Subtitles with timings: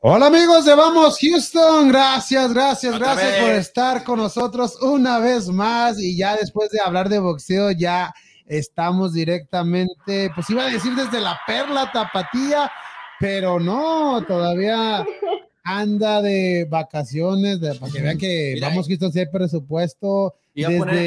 [0.00, 5.98] Hola amigos de Vamos Houston, gracias, gracias, gracias por estar con nosotros una vez más.
[5.98, 8.14] Y ya después de hablar de boxeo ya
[8.46, 12.70] estamos directamente, pues iba a decir desde la perla tapatía,
[13.18, 15.04] pero no, todavía
[15.64, 21.06] anda de vacaciones, de, para que vean que Vamos Houston si hay presupuesto desde...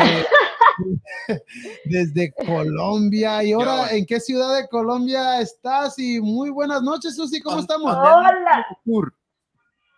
[1.85, 3.43] desde Colombia.
[3.43, 5.97] Y ahora, ¿en qué ciudad de Colombia estás?
[5.99, 7.95] Y muy buenas noches, Susi, ¿cómo estamos?
[7.95, 8.65] Hola.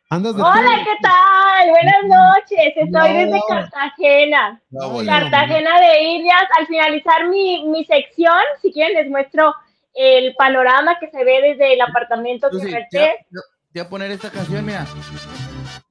[0.10, 1.70] Hola, ¿qué tal?
[1.72, 2.74] Buenas noches.
[2.76, 4.62] Estoy desde Cartagena.
[5.08, 6.44] Cartagena de Indias.
[6.60, 9.55] Al finalizar mi, mi, sección, si quieren, les muestro
[9.96, 13.26] el panorama que se ve desde el apartamento que renté.
[13.74, 14.86] Voy a poner esta canción, mira.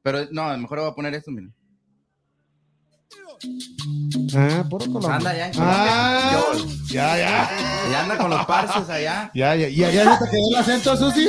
[0.03, 1.49] Pero no, mejor voy a poner esto, mira.
[4.37, 5.17] Ah, puro Colombia.
[5.17, 6.55] Anda ya Ah,
[6.91, 7.51] ya, ya.
[7.91, 9.31] Ya anda con los parces allá.
[9.35, 9.69] Ya, ya.
[9.69, 11.25] ¿Y allá no te quedó el acento, Susi?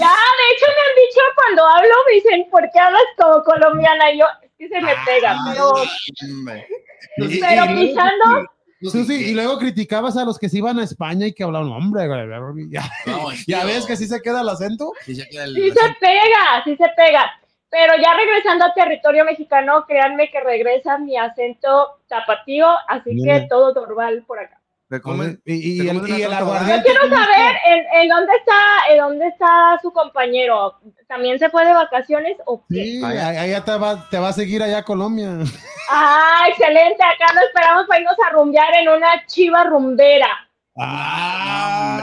[0.00, 4.12] Ya, de hecho me han dicho cuando hablo, me dicen, ¿por qué hablas como colombiana?
[4.12, 5.72] Y yo, es que se me pega, pero...
[7.40, 8.46] pero pisando...
[8.82, 12.08] Susi, y luego criticabas a los que se iban a España y que hablaban, hombre,
[12.70, 12.90] ya,
[13.46, 14.92] ya ves que sí se queda el acento.
[15.04, 17.30] Sí se, queda el sí se pega, sí se pega.
[17.70, 23.72] Pero ya regresando a territorio mexicano, créanme que regresa mi acento tapatío, así que todo
[23.72, 24.60] normal por acá.
[25.44, 27.56] y, el, y el Yo quiero saber
[27.92, 28.60] en, dónde está,
[28.90, 30.80] en dónde está su compañero.
[31.06, 32.82] ¿También se fue de vacaciones o qué?
[32.82, 35.28] Sí, allá te va, te va a seguir allá a Colombia.
[35.88, 37.02] Ah, excelente.
[37.04, 40.28] Acá lo esperamos para irnos a rumbear en una chiva rumbera.
[40.76, 42.00] Ah,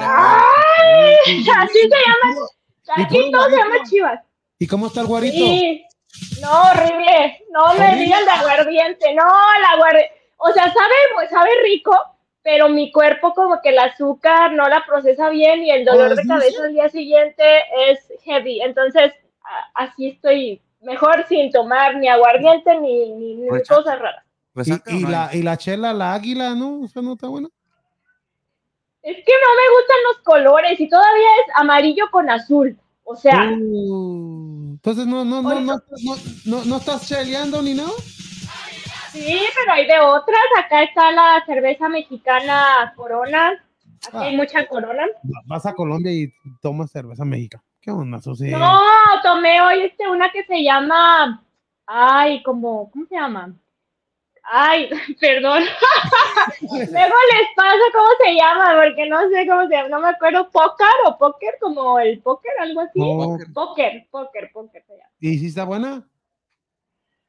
[1.26, 3.06] Ay, así se llama.
[3.06, 4.27] Aquí todo se llama chivas.
[4.60, 5.36] ¿Y cómo está el guarito?
[5.36, 5.86] Sí.
[6.42, 7.46] No, horrible.
[7.52, 9.14] No me digan de aguardiente.
[9.14, 9.26] No,
[9.58, 10.12] el aguardiente.
[10.38, 11.96] O sea, sabe, pues sabe rico,
[12.44, 16.26] pero mi cuerpo como que el azúcar no la procesa bien y el dolor de
[16.28, 17.44] cabeza al día siguiente
[17.90, 18.62] es heavy.
[18.62, 19.14] Entonces,
[19.74, 24.24] así estoy mejor sin tomar ni aguardiente ni, ni, pues cosas raras.
[24.54, 26.86] Pues ¿Y, la, y la chela, la águila, ¿no?
[26.86, 27.50] ¿Eso no está bueno?
[29.04, 32.78] Es que no me gustan los colores y todavía es amarillo con azul.
[33.04, 33.52] O sea.
[33.52, 34.47] Uh,
[34.88, 35.82] entonces no, no, no, no,
[36.46, 37.92] no, no, estás cheleando ni nada.
[39.12, 40.40] Sí, pero hay de otras.
[40.58, 43.62] Acá está la cerveza mexicana Corona.
[44.08, 44.38] Aquí hay ah.
[44.38, 45.06] mucha Corona.
[45.46, 46.32] Vas a Colombia y
[46.62, 47.66] tomas cerveza mexicana.
[47.82, 48.50] ¿Qué onda, Susi?
[48.50, 48.80] No,
[49.24, 51.44] tomé hoy este, una que se llama.
[51.86, 53.54] Ay, como, ¿cómo se llama?
[54.50, 55.64] Ay, perdón.
[56.62, 60.50] Luego les pasa cómo se llama, porque no sé cómo se llama, no me acuerdo,
[60.50, 63.00] póker o póker, como el póker, algo así.
[63.54, 65.12] Póker, póker, póker se llama.
[65.20, 66.08] ¿Y si está buena?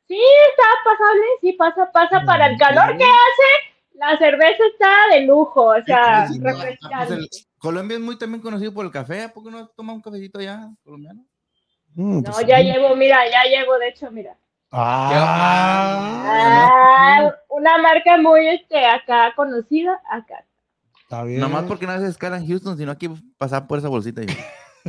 [0.07, 0.21] Sí,
[0.51, 3.69] está pasable, sí, pasa, pasa para el calor que hace.
[3.93, 7.17] La cerveza está de lujo, o sea, refrescante.
[7.17, 10.41] Pues Colombia es muy también conocido por el café, ¿por qué no toma un cafecito
[10.41, 11.25] ya colombiano?
[11.95, 14.39] Mm, no, pues ya llevo, mira, ya llevo, de hecho, mira.
[14.71, 20.45] Ah, ah, una marca muy este, acá conocida acá.
[21.03, 21.41] Está bien.
[21.41, 23.09] Nomás porque no hace escala en Houston, sino aquí
[23.39, 24.21] pasar por esa bolsita.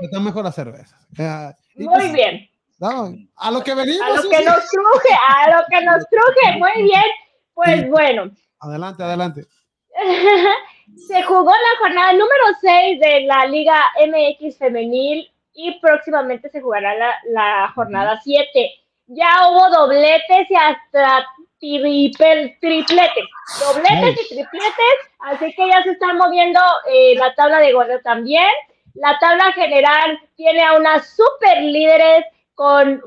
[0.00, 0.96] Está mejor la cerveza.
[1.74, 2.48] muy pues, bien.
[2.80, 4.00] a lo que venimos.
[4.02, 6.58] A lo que nos truje, a lo que nos truje.
[6.58, 7.04] Muy bien.
[7.52, 8.30] Pues bueno.
[8.60, 9.44] Adelante, adelante.
[11.06, 16.94] Se jugó la jornada número 6 de la Liga MX Femenil y próximamente se jugará
[17.24, 18.70] la, jornada 7.
[19.08, 21.26] Ya hubo dobletes y hasta
[21.58, 23.24] triple, tripletes,
[23.60, 26.60] dobletes y tripletes, así que ya se están moviendo
[26.92, 28.48] eh, la tabla de goles también.
[28.94, 32.24] La tabla general tiene a unas super líderes
[32.54, 33.02] con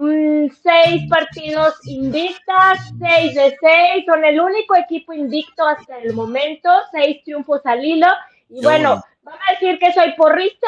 [0.61, 7.23] seis partidos invictas, seis de seis, son el único equipo invicto hasta el momento, seis
[7.23, 8.07] triunfos al hilo.
[8.49, 10.67] Y bueno, vamos a decir que soy porrista,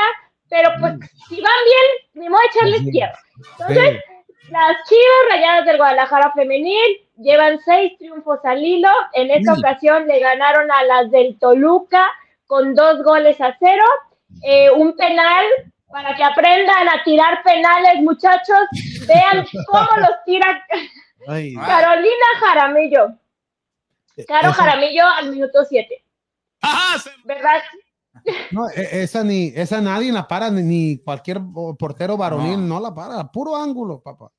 [0.52, 1.00] pero pues mm.
[1.30, 3.20] si van bien, ni modo de echarles tierra.
[3.58, 4.04] Entonces,
[4.50, 8.90] las Chivas Rayadas del Guadalajara Femenil llevan seis triunfos al hilo.
[9.14, 12.06] En esta ocasión le ganaron a las del Toluca
[12.48, 13.86] con dos goles a cero.
[14.44, 15.46] Eh, un penal
[15.90, 18.68] para que aprendan a tirar penales, muchachos.
[19.08, 20.66] Vean cómo los tira
[21.26, 23.14] Carolina Jaramillo.
[24.28, 26.04] Caro Jaramillo al minuto siete.
[27.24, 27.62] ¿Verdad?
[28.52, 31.40] No, e, esa ni, esa nadie la para, ni, cualquier
[31.78, 32.80] portero varonil no.
[32.80, 34.32] la para, puro ángulo, papá.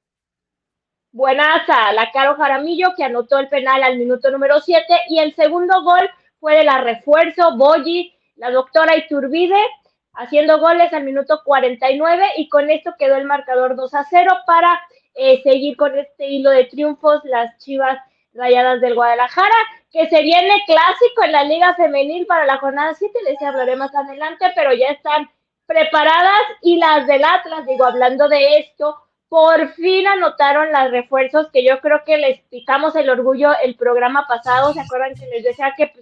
[1.13, 5.83] Buenaza, la Caro Jaramillo que anotó el penal al minuto número 7 y el segundo
[5.83, 6.09] gol
[6.41, 9.61] fue de la refuerzo Boyi, la doctora Iturbide,
[10.15, 14.81] haciendo goles al minuto 49 y con esto quedó el marcador 2 a 0 para
[15.15, 17.99] eh, seguir con este hilo de triunfos las Chivas
[18.35, 19.55] Rayadas del Guadalajara
[19.93, 23.95] que se viene clásico en la Liga Femenil para la jornada 7, les hablaré más
[23.95, 25.31] adelante, pero ya están
[25.67, 26.41] preparadas.
[26.63, 28.97] Y las del Atlas, digo, hablando de esto,
[29.29, 34.27] por fin anotaron los refuerzos que yo creo que les picamos el orgullo el programa
[34.27, 34.73] pasado.
[34.73, 35.93] ¿Se acuerdan que les decía que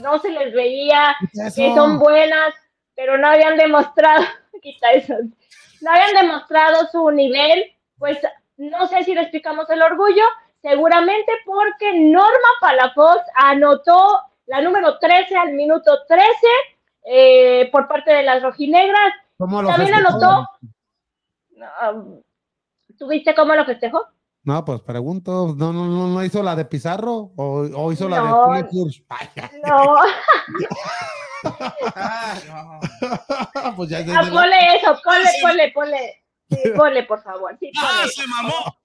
[0.00, 2.54] no se les veía, que son buenas,
[2.94, 4.24] pero no habían demostrado,
[4.62, 5.14] quita eso,
[5.82, 7.72] no habían demostrado su nivel?
[7.98, 8.18] Pues
[8.56, 10.24] no sé si les picamos el orgullo,
[10.62, 16.32] seguramente porque Norma Palafox anotó la número 13 al minuto 13
[17.04, 19.12] eh, por parte de las rojinegras.
[19.38, 20.46] También anotó.
[22.98, 24.06] ¿Tuviste cómo lo festejó?
[24.42, 28.22] No, pues pregunto, ¿no, no, no, hizo la de Pizarro o, hizo la
[28.56, 29.04] de Puli
[29.64, 29.84] No.
[32.48, 32.80] no.
[33.76, 36.24] pues ya, ah, ponle eso, ponle, ponle, ponle.
[36.50, 37.56] Sí, ponle, por favor.
[37.60, 38.78] Sí, ¡Ah, se mamó!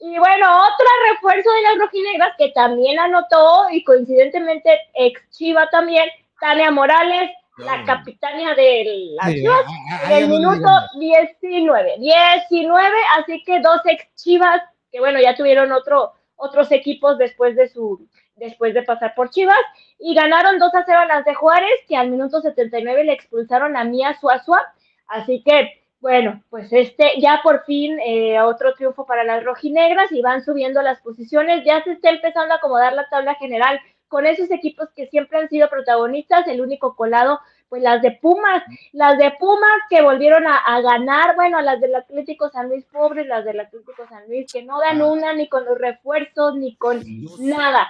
[0.00, 6.08] Y bueno, otra refuerzo de las rojinegras que también anotó y coincidentemente ex Chiva también,
[6.40, 9.64] Tania Morales, la capitania de las Chivas,
[10.04, 10.68] en el minuto
[10.98, 11.96] 19.
[11.98, 14.62] 19, así que dos ex Chivas,
[14.92, 18.06] que bueno, ya tuvieron otro, otros equipos después de su
[18.38, 19.58] después de pasar por Chivas,
[19.98, 23.76] y ganaron 2 a 0 a las de Juárez, que al minuto 79 le expulsaron
[23.76, 24.62] a Mía Suazua,
[25.08, 30.22] así que bueno, pues este ya por fin eh, otro triunfo para las rojinegras y
[30.22, 34.50] van subiendo las posiciones, ya se está empezando a acomodar la tabla general con esos
[34.50, 38.62] equipos que siempre han sido protagonistas, el único colado, pues las de Pumas,
[38.92, 43.44] las de Pumas que volvieron a, ganar, bueno, las del Atlético San Luis pobres, las
[43.44, 47.02] del Atlético San Luis que no dan una ni con los refuerzos ni con
[47.40, 47.88] nada.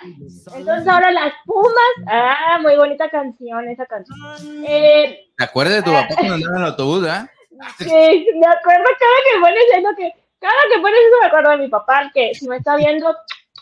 [0.56, 4.19] Entonces ahora las Pumas, ah, muy bonita canción esa canción.
[4.66, 7.31] Eh, ¿Te acuerdas de tu papá cuando andaba en el autobús, ah?
[7.78, 11.56] Sí, me acuerdo cada que pones eso, que cada que pones eso me acuerdo de
[11.58, 13.14] mi papá, que si me está viendo,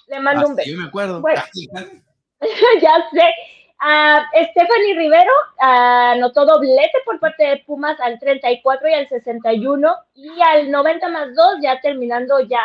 [0.09, 0.71] le mando un beso.
[0.71, 1.23] Yo me acuerdo.
[2.81, 3.35] ya sé.
[3.79, 10.41] Uh, Stephanie Rivero anotó doblete por parte de Pumas al 34 y al 61 y
[10.41, 12.61] al 90 más 2, ya terminando ya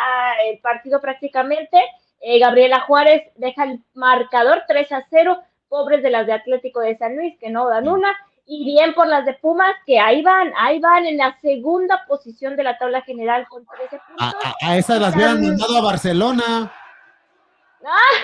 [0.46, 1.78] el partido prácticamente.
[2.20, 6.96] Eh, Gabriela Juárez deja el marcador 3 a 0, pobres de las de Atlético de
[6.96, 8.16] San Luis que no dan una
[8.52, 12.54] y bien por las de Pumas, que ahí van, ahí van en la segunda posición
[12.54, 14.34] de la tabla general con 13 puntos.
[14.60, 16.70] A, esas las hubieran mandado a Barcelona.
[17.82, 18.18] Ah,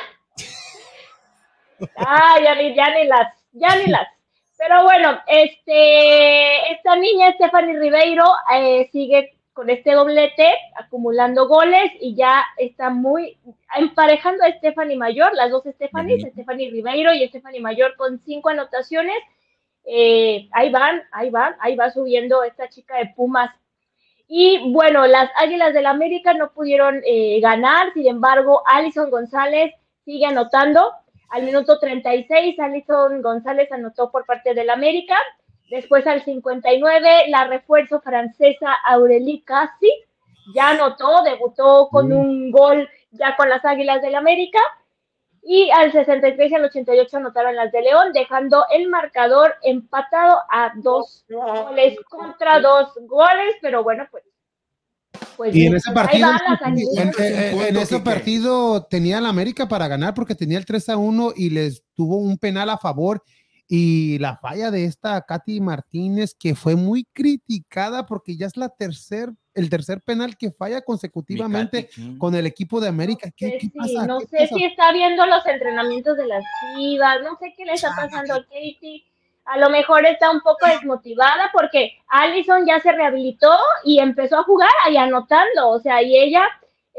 [1.96, 4.06] ah ya, ni, ya ni las, ya ni las.
[4.58, 10.46] Pero bueno, este, esta niña, Stephanie Ribeiro, eh, sigue con este doblete,
[10.76, 13.38] acumulando goles y ya está muy
[13.74, 19.16] emparejando a Stephanie Mayor, las dos Stephanie, Stephanie Ribeiro y Stephanie Mayor con cinco anotaciones
[19.90, 23.50] eh, ahí van, ahí van, ahí va subiendo esta chica de Pumas.
[24.28, 29.72] Y bueno, las Águilas del América no pudieron eh, ganar, sin embargo, Alison González
[30.04, 30.92] sigue anotando.
[31.30, 35.16] Al minuto 36, Alison González anotó por parte del América.
[35.70, 39.90] Después al 59, la refuerzo francesa Aurélie Cassi
[40.54, 42.12] ya anotó, debutó con mm.
[42.12, 44.60] un gol ya con las Águilas del América
[45.50, 50.74] y al 63 y al 88 anotaron las de León, dejando el marcador empatado a
[50.76, 54.24] dos goles contra dos goles, pero bueno, pues.
[55.38, 56.30] pues y en ese partido,
[56.66, 61.48] en, ese partido tenía la América para ganar porque tenía el 3 a 1 y
[61.48, 63.22] les tuvo un penal a favor
[63.68, 68.70] y la falla de esta Katy Martínez que fue muy criticada porque ya es la
[68.70, 73.28] tercer el tercer penal que falla consecutivamente con el equipo de América.
[73.36, 74.06] ¿Qué, pasa?
[74.06, 76.44] No sé si está viendo los entrenamientos de las
[76.76, 79.04] Chivas, no sé qué le está pasando a Katie.
[79.46, 83.52] A lo mejor está un poco desmotivada porque Allison ya se rehabilitó
[83.84, 86.42] y empezó a jugar ahí anotando, o sea, y ella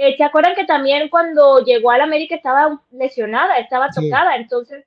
[0.01, 4.37] eh, ¿Se acuerdan que también cuando llegó al América estaba lesionada, estaba tocada?
[4.37, 4.85] Entonces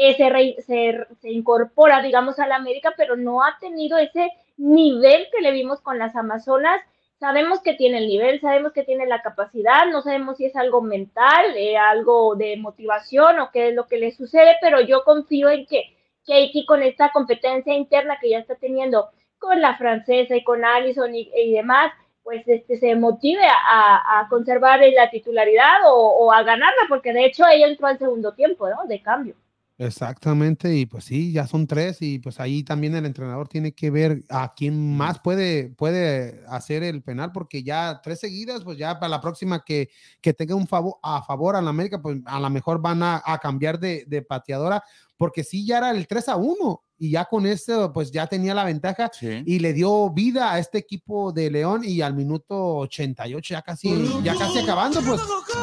[0.00, 5.42] eh, se, se, se, incorpora, digamos, al América, pero no ha tenido ese nivel que
[5.42, 6.80] le vimos con las Amazonas
[7.20, 10.80] sabemos que tiene el nivel, sabemos que tiene la capacidad, no sabemos si es algo
[10.80, 15.50] mental, eh, algo de motivación o qué es lo que le sucede, pero yo confío
[15.50, 15.84] en que
[16.26, 21.14] Katie con esta competencia interna que ya está teniendo con la francesa y con Allison
[21.14, 21.92] y, demás,
[22.22, 27.44] pues este, se motive a, conservar la titularidad o, o, a ganarla, porque de hecho
[27.46, 28.86] ella entró al segundo tiempo, ¿no?
[28.86, 29.34] De cambio.
[29.80, 33.90] Exactamente, y pues sí, ya son tres, y pues ahí también el entrenador tiene que
[33.90, 39.00] ver a quién más puede, puede hacer el penal, porque ya tres seguidas, pues ya
[39.00, 39.88] para la próxima que,
[40.20, 43.22] que tenga un favor a favor a la América, pues a lo mejor van a,
[43.40, 44.84] cambiar de, de, pateadora,
[45.16, 48.52] porque sí, ya era el 3 a 1, y ya con eso, pues ya tenía
[48.52, 53.54] la ventaja y le dio vida a este equipo de León, y al minuto 88,
[53.54, 55.22] ya casi, ya casi acabando, pues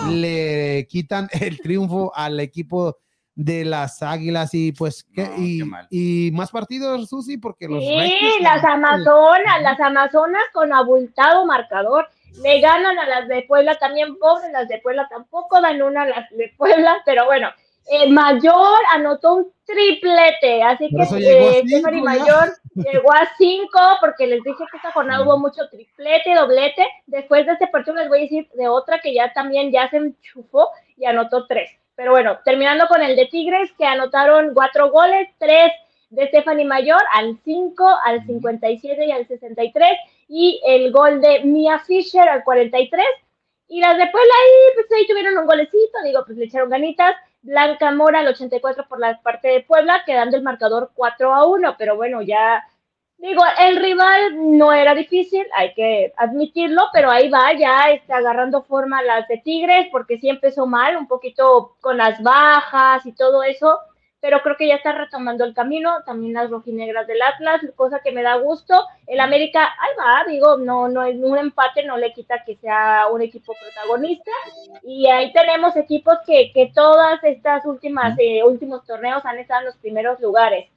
[0.10, 2.98] le quitan el triunfo al equipo
[3.38, 5.30] de las Águilas y pues ¿qué?
[5.38, 12.10] y, y, más partidos, Susi, porque los Sí, las Amazonas, las Amazonas con abultado marcador.
[12.42, 16.08] Le ganan a las de Puebla también, pobres las de Puebla tampoco dan una a
[16.08, 17.50] las de Puebla, pero bueno,
[17.90, 24.64] eh, Mayor anotó un triplete, así que eh, Mayor llegó a cinco porque les dije
[24.72, 26.86] que esta jornada hubo mucho triplete, doblete.
[27.06, 29.98] Después de este partido les voy a decir de otra que ya también ya se
[29.98, 31.70] enchufó y anotó tres.
[31.98, 35.72] Pero bueno, terminando con el de Tigres, que anotaron cuatro goles, tres
[36.12, 41.80] de Stephanie Mayor al 5, al 57 y al 63, y el gol de Mia
[41.80, 43.04] Fisher al 43.
[43.70, 47.16] Y las de Puebla ahí, pues ahí tuvieron un golecito, digo, pues le echaron ganitas.
[47.42, 51.76] Blanca Mora al 84 por la parte de Puebla, quedando el marcador 4 a 1,
[51.80, 52.64] pero bueno, ya
[53.18, 58.64] digo, el rival no era difícil, hay que admitirlo, pero ahí va, ya está agarrando
[58.64, 63.44] forma las de Tigres, porque sí empezó mal, un poquito con las bajas y todo
[63.44, 63.80] eso,
[64.20, 68.12] pero creo que ya está retomando el camino, también las rojinegras del Atlas, cosa que
[68.12, 68.74] me da gusto.
[69.06, 73.08] El América, ahí va, digo, no, no es un empate, no le quita que sea
[73.12, 74.32] un equipo protagonista.
[74.84, 79.68] Y ahí tenemos equipos que, que todas estas últimas, eh, últimos torneos han estado en
[79.68, 80.68] los primeros lugares.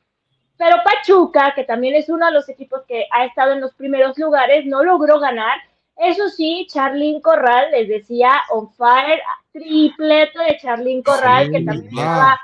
[0.60, 4.18] Pero Pachuca, que también es uno de los equipos que ha estado en los primeros
[4.18, 5.58] lugares, no logró ganar.
[5.96, 12.38] Eso sí, Charlín Corral, les decía, on fire, triplete de Charlín Corral, que también estaba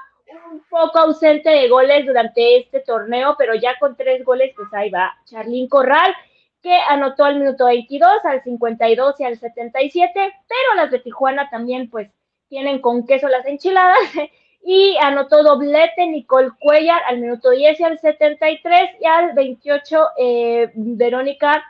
[0.51, 4.89] un poco ausente de goles durante este torneo, pero ya con tres goles, pues ahí
[4.89, 6.15] va Charlín Corral,
[6.63, 10.11] que anotó al minuto 22, al 52 y al 77,
[10.49, 12.09] pero las de Tijuana también, pues,
[12.49, 13.99] tienen con queso las enchiladas,
[14.69, 20.73] y anotó doblete Nicole Cuellar al minuto 10 y al 73, y al 28 eh,
[20.75, 21.65] Verónica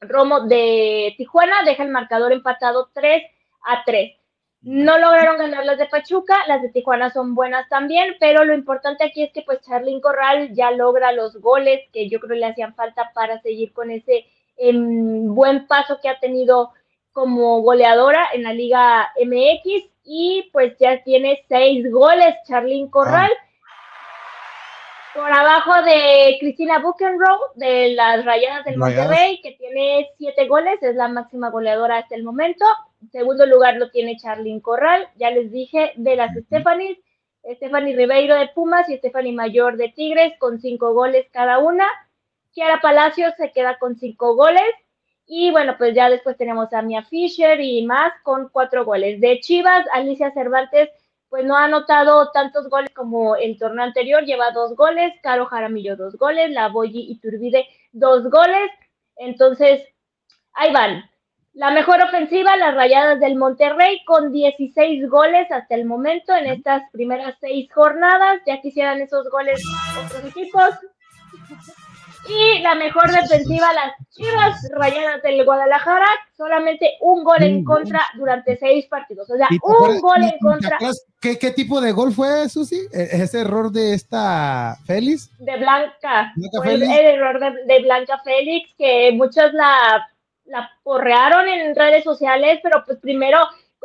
[0.00, 3.22] Romo de Tijuana deja el marcador empatado 3
[3.66, 4.16] a 3.
[4.62, 9.04] No lograron ganar las de Pachuca, las de Tijuana son buenas también, pero lo importante
[9.04, 12.74] aquí es que pues Charlín Corral ya logra los goles que yo creo le hacían
[12.74, 14.24] falta para seguir con ese
[14.56, 16.72] em, buen paso que ha tenido
[17.12, 23.30] como goleadora en la Liga MX y pues ya tiene seis goles Charlín Corral.
[23.30, 23.46] Ah
[25.16, 30.94] por abajo de Cristina Buchenroe de las Rayadas del Monterrey, que tiene siete goles, es
[30.94, 32.64] la máxima goleadora hasta el momento.
[33.00, 37.00] En segundo lugar lo tiene Charlyn Corral, ya les dije, de las Stephanie,
[37.54, 41.86] Stephanie Ribeiro de Pumas y Stephanie Mayor de Tigres, con cinco goles cada una.
[42.52, 44.64] Kiara Palacios se queda con cinco goles.
[45.26, 49.20] Y bueno, pues ya después tenemos a Mia Fisher y más con cuatro goles.
[49.20, 50.90] De Chivas, Alicia Cervantes
[51.28, 55.96] pues no ha anotado tantos goles como el torneo anterior, lleva dos goles, Caro Jaramillo
[55.96, 58.70] dos goles, La Boyi y Turbide dos goles,
[59.16, 59.82] entonces
[60.54, 61.04] ahí van.
[61.52, 66.82] La mejor ofensiva, las Rayadas del Monterrey, con 16 goles hasta el momento en estas
[66.92, 68.42] primeras seis jornadas.
[68.46, 69.62] Ya quisieran esos goles
[70.04, 70.74] otros equipos.
[72.28, 76.06] Y la mejor defensiva, las Chivas Rayadas del Guadalajara,
[76.36, 79.28] solamente un gol en contra durante seis partidos.
[79.30, 80.78] O sea, un gol en contra.
[81.20, 82.80] ¿Qué, ¿Qué, tipo de gol fue, Susi?
[82.92, 85.30] ¿E-, ¿Ese error de esta Félix?
[85.38, 86.32] De Blanca.
[86.64, 90.08] el, error de, Blanca Félix, que muchos la,
[90.46, 93.38] la porrearon en redes sociales, pero pues primero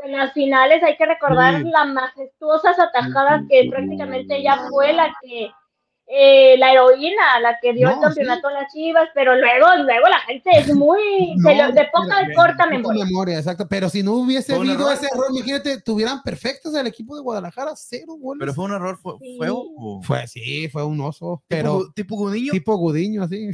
[0.03, 5.51] en las finales hay que recordar las majestuosas atajadas que prácticamente ella fue la que
[6.13, 10.19] eh, la heroína, la que dio el campeonato a las Chivas, pero luego, luego la
[10.19, 10.99] gente es muy
[11.37, 13.05] de, poca y corta memoria.
[13.05, 13.37] memoria.
[13.37, 17.71] Exacto, pero si no hubiese habido ese error, imagínate, tuvieran perfectos el equipo de Guadalajara,
[17.77, 18.39] cero goles.
[18.41, 19.37] Pero fue un error, fue, sí.
[19.37, 19.49] fue,
[20.03, 23.49] fue sí, fue un oso, pero tipo Gudiño, tipo Gudiño, así.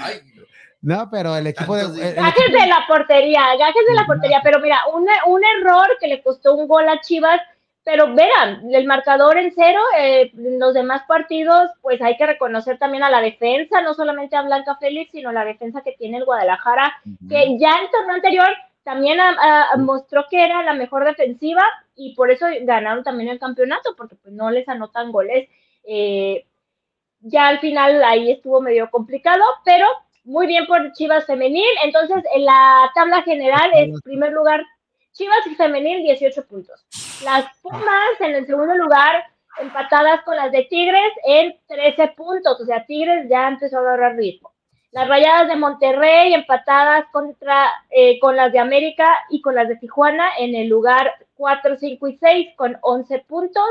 [0.00, 0.18] Ay,
[0.82, 2.12] no, pero el equipo de.
[2.12, 4.40] gajes de la portería, gajes de la portería.
[4.42, 7.40] Pero mira, un, un error que le costó un gol a Chivas
[7.84, 12.78] pero vean, el marcador en cero, eh, en los demás partidos, pues hay que reconocer
[12.78, 16.24] también a la defensa, no solamente a Blanca Félix, sino la defensa que tiene el
[16.24, 16.94] Guadalajara,
[17.28, 18.48] que ya en torneo anterior
[18.84, 19.18] también
[19.78, 21.62] mostró que era la mejor defensiva
[21.94, 25.48] y por eso ganaron también el campeonato, porque pues no les anotan goles.
[25.84, 26.46] Eh,
[27.20, 29.86] ya al final ahí estuvo medio complicado, pero
[30.24, 31.64] muy bien por Chivas Femenil.
[31.84, 34.62] Entonces, en la tabla general es primer lugar
[35.12, 36.84] Chivas y Femenil 18 puntos.
[37.22, 39.24] Las Pumas en el segundo lugar,
[39.60, 42.60] empatadas con las de Tigres en 13 puntos.
[42.60, 44.52] O sea, Tigres ya empezó a agarrar ritmo.
[44.90, 49.76] Las Rayadas de Monterrey empatadas contra, eh, con las de América y con las de
[49.76, 53.68] Tijuana en el lugar 4, 5 y 6 con 11 puntos.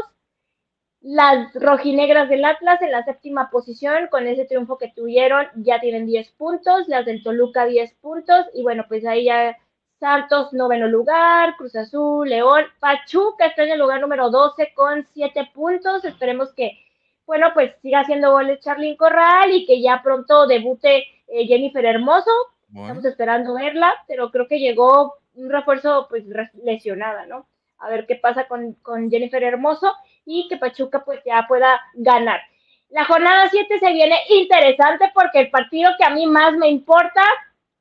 [0.99, 6.05] Las rojinegras del Atlas en la séptima posición con ese triunfo que tuvieron ya tienen
[6.05, 6.87] 10 puntos.
[6.87, 8.45] Las del Toluca 10 puntos.
[8.53, 9.57] Y bueno, pues ahí ya
[10.03, 15.51] Santos, noveno lugar, Cruz Azul, León, Pachuca está en el lugar número 12 con 7
[15.53, 16.03] puntos.
[16.03, 16.77] Esperemos que,
[17.25, 22.31] bueno, pues siga haciendo goles Charlyn Corral y que ya pronto debute eh, Jennifer Hermoso.
[22.75, 26.25] Estamos esperando verla, pero creo que llegó un refuerzo pues
[26.61, 27.47] lesionada, ¿no?
[27.77, 29.89] A ver qué pasa con, con Jennifer Hermoso
[30.25, 32.41] y que Pachuca pues ya pueda ganar.
[32.89, 37.23] La jornada 7 se viene interesante porque el partido que a mí más me importa,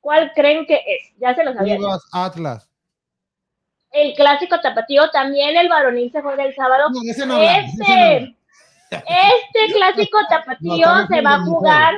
[0.02, 1.18] ¿cuál creen que es?
[1.18, 1.78] Ya se lo sabía.
[2.12, 2.68] Atlas.
[3.90, 6.88] El clásico tapatío, también el varonil se juega el sábado.
[6.90, 8.36] este,
[8.90, 11.94] este clásico tapatío se va a jugar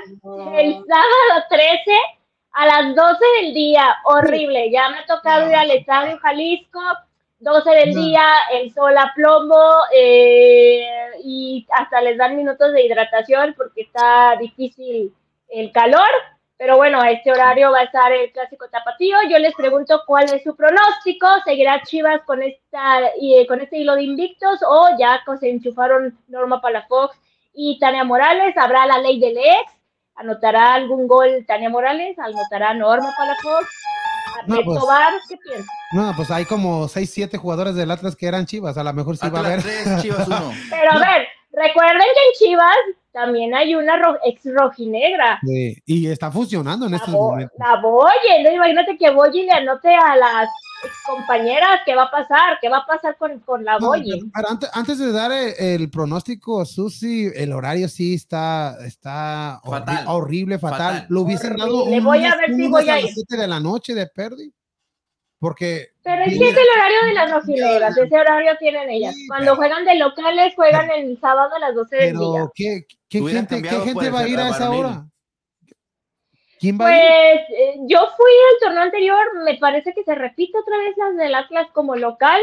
[0.55, 1.75] el sábado 13
[2.53, 3.97] a las 12 del día.
[4.05, 4.71] Horrible.
[4.71, 6.81] Ya me ha tocado ir al estadio Jalisco
[7.45, 9.61] 12 del día, el sol a plomo
[9.95, 10.87] eh,
[11.23, 15.13] y hasta les dan minutos de hidratación porque está difícil
[15.49, 16.09] el calor.
[16.57, 19.17] Pero bueno, a este horario va a estar el clásico tapatío.
[19.29, 21.27] Yo les pregunto cuál es su pronóstico.
[21.45, 26.61] ¿Seguirá Chivas con esta y con este hilo de invictos o ya se enchufaron Norma
[26.61, 27.19] Palafox
[27.53, 28.57] y Tania Morales?
[28.57, 29.73] ¿Habrá la ley del ex?
[30.15, 32.17] ¿Anotará algún gol Tania Morales?
[32.21, 33.67] ¿Anotará Norma Palafox?
[34.47, 34.79] no, pues,
[35.29, 35.67] ¿qué piensas?
[35.93, 39.17] No, pues hay como 6, 7 jugadores del Atlas que eran Chivas, a lo mejor
[39.17, 39.61] sí va a haber.
[40.01, 40.29] Chivas
[40.71, 42.77] Pero a ver, recuerden que en Chivas
[43.15, 43.95] también hay una
[44.25, 45.39] ex rojinegra.
[45.47, 47.55] Sí, y está funcionando en este momento.
[47.59, 48.51] La Boye, ¿no?
[48.51, 50.49] imagínate que Boye le anote a las
[51.07, 52.59] compañeras, ¿qué va a pasar?
[52.61, 54.21] ¿Qué va a pasar con, con la Boye?
[54.35, 59.61] Pero, antes, de dar el, pronóstico, Susi, el horario sí está, está
[60.07, 61.07] horrible, fatal.
[61.09, 63.15] Lo hubiesen dado voy a ver si voy a ir.
[63.29, 64.53] de la noche de Perdi.
[65.39, 65.94] Porque.
[66.05, 69.17] Pero es que es el horario de las rojineras, ese horario tienen ellas.
[69.27, 72.47] Cuando juegan de locales, juegan el sábado a las 12 del día.
[72.55, 75.07] ¿qué, qué gente, ¿qué gente va a ir a esa hora?
[76.61, 80.77] ¿Quién va pues eh, yo fui al torneo anterior, me parece que se repite otra
[80.79, 82.41] vez las del Atlas como local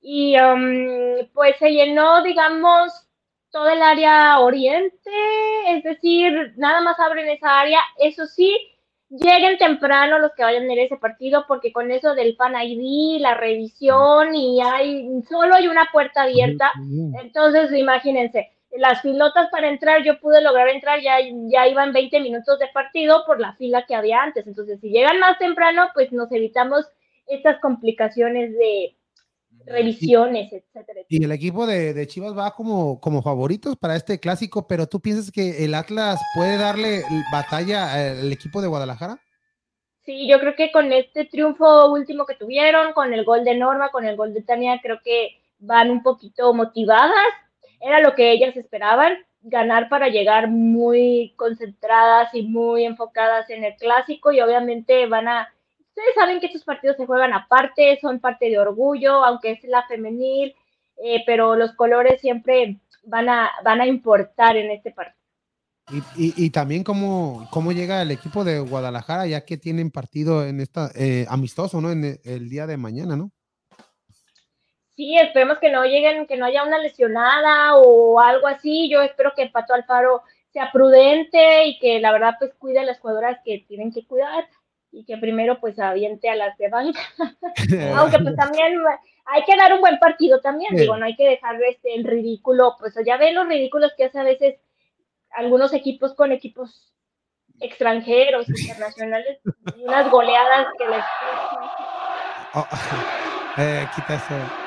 [0.00, 2.92] y um, pues se llenó, digamos,
[3.50, 5.10] todo el área oriente,
[5.68, 8.58] es decir, nada más abren esa área, eso sí,
[9.20, 12.54] lleguen temprano los que vayan a ir a ese partido porque con eso del fan
[12.60, 16.72] ID, la revisión y hay solo hay una puerta abierta,
[17.20, 21.16] entonces imagínense, las filotas para entrar, yo pude lograr entrar, ya,
[21.48, 24.46] ya iban 20 minutos de partido por la fila que había antes.
[24.46, 26.86] Entonces, si llegan más temprano, pues nos evitamos
[27.26, 28.96] estas complicaciones de
[29.66, 34.86] revisiones, etcétera, Y el equipo de, Chivas va como, como favoritos para este clásico, pero
[34.86, 39.18] ¿tú piensas que el Atlas puede darle batalla al equipo de Guadalajara?
[40.04, 43.90] Sí, yo creo que con este triunfo último que tuvieron, con el gol de Norma,
[43.90, 47.12] con el gol de Tania, creo que van un poquito motivadas
[47.82, 53.74] era lo que ellas esperaban, ganar para llegar muy concentradas y muy enfocadas en el
[53.74, 55.52] clásico y obviamente van a,
[55.94, 59.86] ustedes saben que estos partidos se juegan aparte, son parte de orgullo, aunque es la
[59.86, 60.54] femenil,
[61.02, 65.20] eh, pero los colores siempre van a, van a importar en este partido.
[66.16, 70.90] Y, también cómo, cómo llega el equipo de Guadalajara, ya que tienen partido en esta
[70.94, 71.90] eh, amistoso, ¿no?
[71.90, 73.32] En el día de mañana, ¿no?
[75.02, 78.88] sí, esperemos que no lleguen, que no haya una lesionada o algo así.
[78.88, 83.00] Yo espero que Pato Alfaro sea prudente y que la verdad pues cuide a las
[83.00, 84.48] jugadoras que tienen que cuidar
[84.92, 87.00] y que primero pues aviente a las de banca.
[87.96, 88.80] Aunque pues también
[89.24, 92.76] hay que dar un buen partido también, digo, no hay que dejar este el ridículo,
[92.78, 94.60] pues ya ven los ridículos que hace a veces
[95.30, 96.92] algunos equipos con equipos
[97.60, 99.38] extranjeros, internacionales,
[99.76, 101.04] y unas goleadas que les...
[102.54, 102.66] Oh,
[103.56, 104.61] eh, quita eso.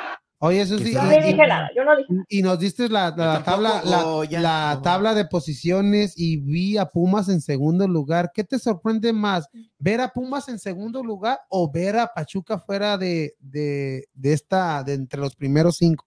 [0.46, 0.94] Oye, eso sí.
[0.94, 2.26] Yo no dije nada, yo no dije nada.
[2.30, 7.88] Y nos diste la, tabla, la, tabla de posiciones y vi a Pumas en segundo
[7.88, 8.30] lugar.
[8.32, 9.50] ¿Qué te sorprende más?
[9.80, 14.84] ¿Ver a Pumas en segundo lugar o ver a Pachuca fuera de, de, de esta,
[14.84, 16.06] de entre los primeros cinco?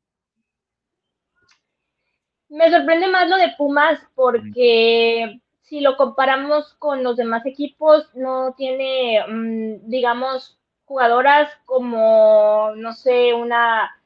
[2.49, 8.55] Me sorprende más lo de Pumas porque si lo comparamos con los demás equipos, no
[8.57, 13.98] tiene, mm, digamos, jugadoras como, no sé, una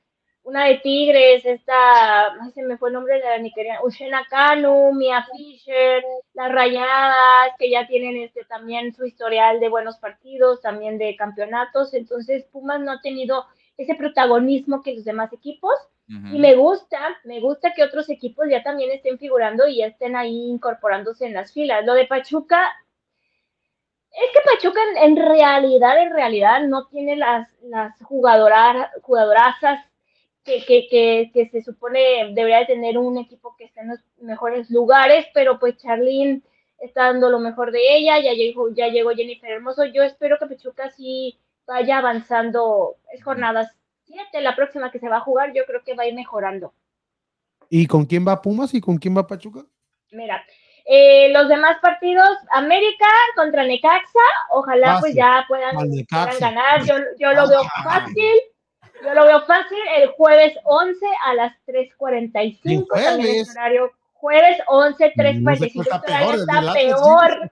[0.45, 4.93] una de Tigres, esta, no se me fue el nombre de la nigeriana, Ushena Kanu,
[4.93, 6.03] Mia Fisher,
[6.35, 11.95] las Rayadas, que ya tienen este también su historial de buenos partidos, también de campeonatos,
[11.95, 15.75] entonces Pumas no ha tenido ese protagonismo que los demás equipos,
[16.09, 20.15] y me gusta, me gusta que otros equipos ya también estén figurando y ya estén
[20.15, 21.87] ahí incorporándose en las filas.
[21.87, 22.71] Lo de Pachuca,
[24.11, 29.87] es que Pachuca en, realidad, en realidad no tiene las, las jugadoras, jugadorazas
[30.45, 34.71] que, que, que, se supone debería de tener un equipo que esté en los mejores
[34.71, 36.43] lugares, pero pues Charlene
[36.79, 40.47] está dando lo mejor de ella, ya llegó, ya llegó Jennifer Hermoso, yo espero que
[40.47, 42.97] Pechuca sí vaya avanzando.
[43.13, 46.07] Es jornadas 7, la próxima que se va a jugar, yo creo que va a
[46.07, 46.75] ir mejorando.
[47.69, 49.65] ¿Y con quién va Pumas y con quién va Pachuca?
[50.11, 50.45] Mira,
[50.85, 55.77] eh, los demás partidos, América contra Necaxa, ojalá pues ya puedan,
[56.41, 56.85] ganar.
[56.85, 58.41] Yo, yo lo veo fácil.
[59.05, 62.87] Yo lo veo fácil el jueves 11 a las 3.45.
[63.03, 63.91] También es horario
[64.23, 65.83] jueves 11, 3.45.
[65.83, 66.35] Está peor.
[66.37, 67.51] Está peor.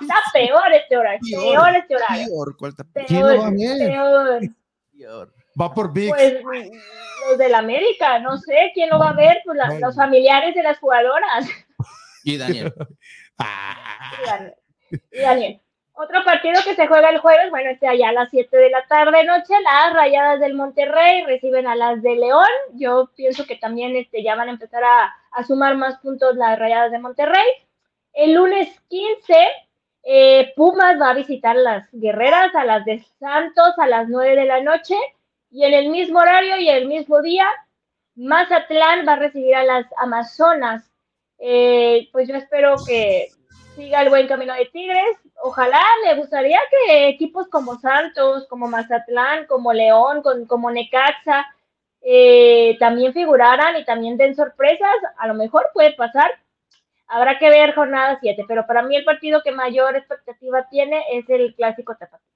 [0.00, 1.20] está peor este horario.
[1.42, 2.26] Peor, este horario.
[2.26, 2.56] Peor,
[2.94, 4.40] peor,
[4.92, 5.34] peor.
[5.60, 6.10] Va por Big.
[6.10, 6.34] Pues
[7.28, 10.78] los del América, no sé quién lo va a ver, pues los familiares de las
[10.78, 11.48] jugadoras.
[12.22, 12.72] Y Daniel.
[15.10, 15.60] y Daniel.
[15.98, 18.86] Otro partido que se juega el jueves, bueno, este allá a las 7 de la
[18.86, 22.50] tarde noche, las Rayadas del Monterrey reciben a las de León.
[22.74, 26.92] Yo pienso que también este, ya van a empezar a, sumar más puntos las Rayadas
[26.92, 27.46] de Monterrey.
[28.12, 29.34] El lunes 15,
[30.02, 34.44] eh, Pumas va a visitar las Guerreras a las de Santos a las 9 de
[34.44, 34.96] la noche.
[35.50, 37.46] Y en el mismo horario y el mismo día,
[38.16, 40.92] Mazatlán va a recibir a las Amazonas.
[41.38, 43.28] Eh, pues yo espero que
[43.76, 45.25] siga el buen camino de Tigres.
[45.42, 51.46] Ojalá me gustaría que equipos como Santos, como Mazatlán, como León, como Necaxa,
[52.02, 54.94] eh, también figuraran y también den sorpresas.
[55.18, 56.30] A lo mejor puede pasar.
[57.08, 61.28] Habrá que ver jornada 7, pero para mí el partido que mayor expectativa tiene es
[61.28, 62.26] el clásico Tapatío.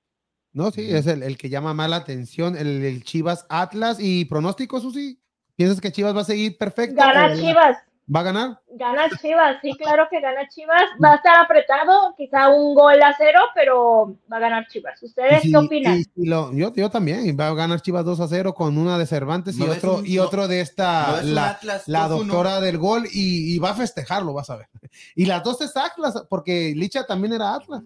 [0.52, 5.20] No, sí, es el, que llama más la atención, el, Chivas Atlas y pronóstico, Susi.
[5.54, 6.96] ¿Piensas que Chivas va a seguir perfecto?
[6.96, 7.78] Gana Chivas.
[8.12, 8.60] ¿Va a ganar?
[8.72, 10.82] Gana Chivas, sí, claro que gana Chivas.
[11.02, 15.00] Va a estar apretado, quizá un gol a cero, pero va a ganar Chivas.
[15.00, 16.02] ¿Ustedes qué opinan?
[16.16, 19.62] yo, yo también, va a ganar Chivas 2 a 0 con una de Cervantes y
[19.62, 24.56] otro, y otro de esta, la, doctora del gol, y, va a festejarlo, vas a
[24.56, 24.68] ver.
[25.14, 27.82] Y las dos es Atlas, porque Licha también era Atlas.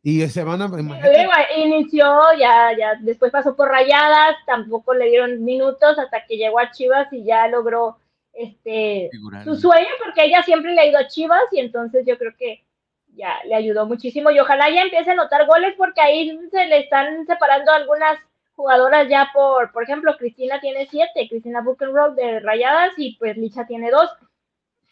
[0.00, 0.70] Y se van a.
[1.56, 2.04] Inició,
[2.38, 7.12] ya, ya, después pasó por rayadas, tampoco le dieron minutos hasta que llegó a Chivas
[7.12, 7.98] y ya logró
[8.36, 9.10] este
[9.44, 12.64] su sueño, porque ella siempre le ha ido a Chivas y entonces yo creo que
[13.14, 14.30] ya le ayudó muchísimo.
[14.30, 18.18] Y ojalá ya empiece a anotar goles porque ahí se le están separando algunas
[18.54, 23.66] jugadoras ya por, por ejemplo, Cristina tiene siete, Cristina Buchenroth de Rayadas y pues Licha
[23.66, 24.08] tiene dos.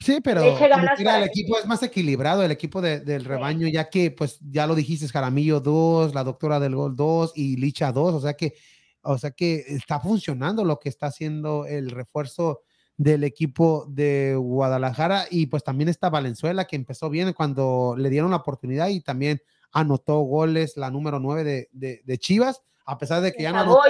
[0.01, 4.67] Sí, pero el equipo es más equilibrado, el equipo del rebaño, ya que, pues, ya
[4.67, 8.55] lo dijiste, Jaramillo 2, la doctora del gol 2 y Licha 2, o sea que,
[9.03, 12.64] o sea que está funcionando lo que está haciendo el refuerzo
[12.97, 18.31] del equipo de Guadalajara y pues también está Valenzuela que empezó bien cuando le dieron
[18.31, 19.41] la oportunidad y también
[19.73, 23.81] anotó goles la número 9 de, Chivas, a pesar de que ya no anotó.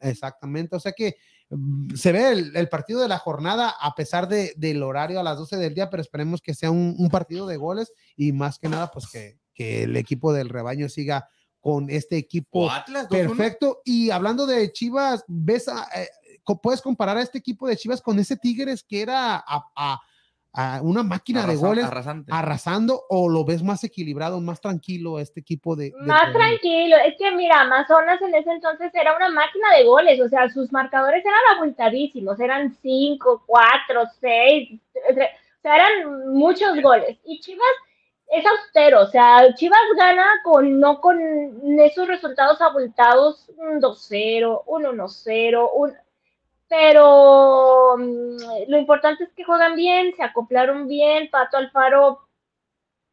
[0.00, 1.16] exactamente, o sea que
[1.50, 5.38] Mm, se ve el, partido de la jornada a pesar de, del horario a las
[5.38, 8.90] 12 del día, pero esperemos que sea un, partido de goles y más que nada,
[8.90, 11.28] pues que, que, el equipo del rebaño siga
[11.60, 12.70] con este equipo
[13.10, 13.80] perfecto.
[13.84, 16.08] Y hablando de Chivas, ¿ves eh,
[16.56, 20.00] puedes comparar a este equipo de Chivas con ese Tigres que era a
[20.82, 21.86] una máquina de goles
[22.30, 25.92] arrasando o lo ves más equilibrado, más tranquilo este equipo de...
[26.00, 30.28] más tranquilo, es que mira, Amazonas en ese entonces era una máquina de goles, o
[30.28, 34.80] sea, sus marcadores eran abultadísimos, eran 5, 4, 6,
[35.10, 37.18] o sea, eran muchos goles.
[37.24, 37.66] Y Chivas
[38.30, 41.20] es austero, o sea, Chivas gana con no con
[41.78, 45.94] esos resultados abultados, un 2-0, un 1-0, un
[46.68, 52.20] pero mm, lo importante es que juegan bien, se acoplaron bien, Pato Alfaro,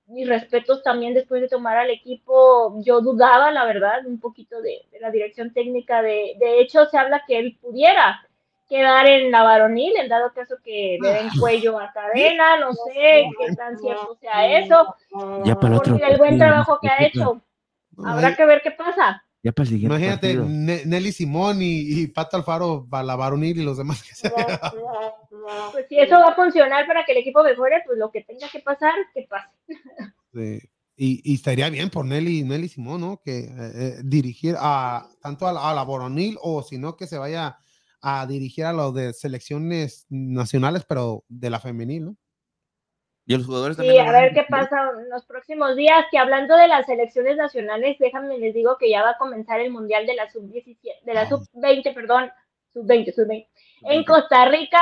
[0.08, 4.86] mis respetos también después de tomar al equipo, yo dudaba, la verdad, un poquito de,
[5.00, 8.22] la dirección técnica, de, de hecho se habla que él pudiera
[8.68, 13.30] quedar en la varonil, en dado caso que le den cuello a cadena, no sé
[13.40, 14.96] qué tan cierto sea eso,
[15.44, 17.42] ya para otro el buen trabajo que ha hecho.
[18.04, 19.25] Habrá que ver qué pasa.
[19.72, 24.32] Imagínate Nelly Simón y, Pato Alfaro para la varonil y los demás que se
[25.72, 28.50] Pues si eso va a funcionar para que el equipo mejore, pues lo que tenga
[28.50, 29.50] que pasar, que pase.
[30.34, 30.60] Sí.
[30.98, 33.22] Y, estaría bien por Nelly, Nelly Simón, ¿no?
[33.24, 37.06] Que eh, eh, dirigir a tanto a la, a la varonil o si no que
[37.06, 37.58] se vaya
[38.02, 42.18] a dirigir a los de selecciones nacionales, pero de la femenil, ¿no?
[43.28, 43.96] Y los jugadores también.
[43.96, 46.06] Sí, a ver qué pasa en los próximos días.
[46.12, 49.72] Que hablando de las selecciones nacionales, déjame les digo que ya va a comenzar el
[49.72, 51.30] mundial de la sub-17, de la ah.
[51.30, 52.32] sub-20, perdón,
[52.74, 53.48] sub-20, sub-20.
[53.84, 54.82] En Costa Rica,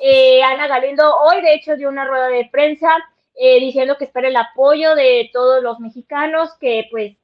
[0.00, 2.96] eh, Ana Galindo hoy, de hecho, dio una rueda de prensa
[3.34, 7.16] eh, diciendo que espera el apoyo de todos los mexicanos, que pues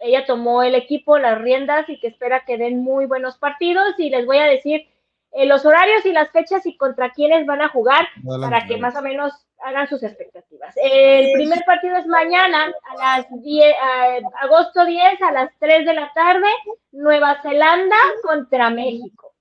[0.00, 3.94] ella tomó el equipo, las riendas y que espera que den muy buenos partidos.
[3.98, 4.88] Y les voy a decir
[5.32, 8.08] eh, los horarios y las fechas y contra quiénes van a jugar
[8.40, 9.32] para que más o menos
[9.64, 10.74] hagan sus expectativas.
[10.76, 13.74] el primer partido es mañana, a las 10,
[14.40, 16.48] agosto 10, a las 3 de la tarde,
[16.92, 19.34] Nueva Zelanda contra México.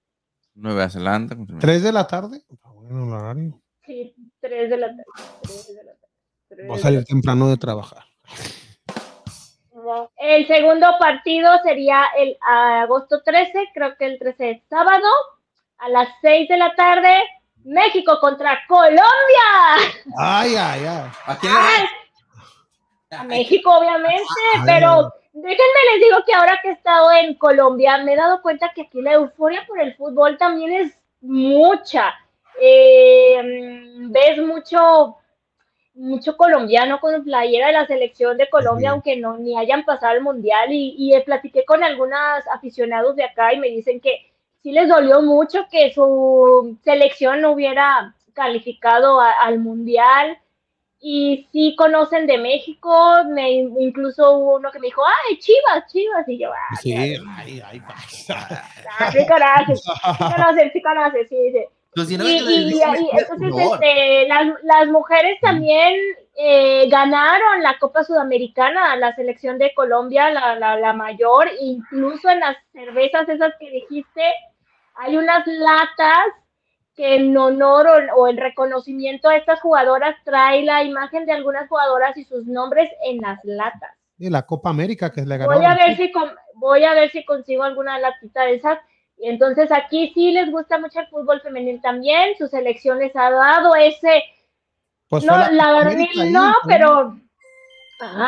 [0.55, 1.71] Nueva Zelanda contra México.
[1.71, 2.41] ¿3 de la tarde?
[2.63, 3.61] bueno el horario.
[3.85, 5.03] Sí, 3 de la tarde.
[5.43, 6.67] 3 de la tarde.
[6.67, 8.03] Voy a salir temprano de trabajar.
[10.17, 15.07] El segundo partido sería el agosto 13, creo que el 13 es sábado,
[15.77, 17.13] a las 6 de la tarde,
[17.67, 19.03] México contra Colombia.
[20.17, 21.85] Ay, ay, ay.
[23.11, 24.23] ¿A, México, obviamente,
[24.65, 28.71] pero déjenme les digo que ahora que he estado en Colombia, me he dado cuenta
[28.73, 32.13] que aquí la euforia por el fútbol también es mucha.
[32.59, 33.39] Eh,
[34.09, 35.17] ves mucho
[35.93, 40.21] mucho colombiano con playera de la selección de Colombia, aunque no ni hayan pasado el
[40.21, 40.71] mundial.
[40.71, 45.21] Y, y platiqué con algunos aficionados de acá y me dicen que sí les dolió
[45.21, 50.37] mucho que su selección no hubiera calificado al mundial.
[50.99, 56.27] Y sí conocen de México, me, incluso hubo uno que me dijo, ay, Chivas, Chivas,
[56.27, 57.81] y yo, ay, sí, ay, ay, ay,
[58.99, 61.67] ah, sí conoces, sí conoces, sí conoces, sí,
[61.97, 62.81] Y, y,
[63.11, 65.95] entonces este, las, las, mujeres también
[66.37, 72.39] eh, ganaron la Copa Sudamericana, la selección de Colombia, la, la, la, mayor, incluso en
[72.39, 74.21] las cervezas esas que dijiste,
[74.95, 76.27] hay unas latas
[76.95, 81.67] que en honor o, o en reconocimiento a estas jugadoras trae la imagen de algunas
[81.67, 83.91] jugadoras y sus nombres en las latas.
[84.19, 85.53] Y la Copa América que le ganó.
[85.53, 86.11] Voy a ver si,
[86.55, 88.79] voy a ver si consigo alguna latita de esas
[89.19, 93.75] entonces aquí sí les gusta mucho el fútbol femenil también, su selección les ha dado
[93.75, 94.23] ese,
[95.09, 95.95] pues no, la, verdad
[96.29, 97.17] no, pero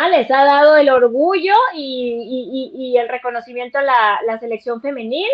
[0.10, 5.30] les ha dado el orgullo y, el reconocimiento a la, selección femenil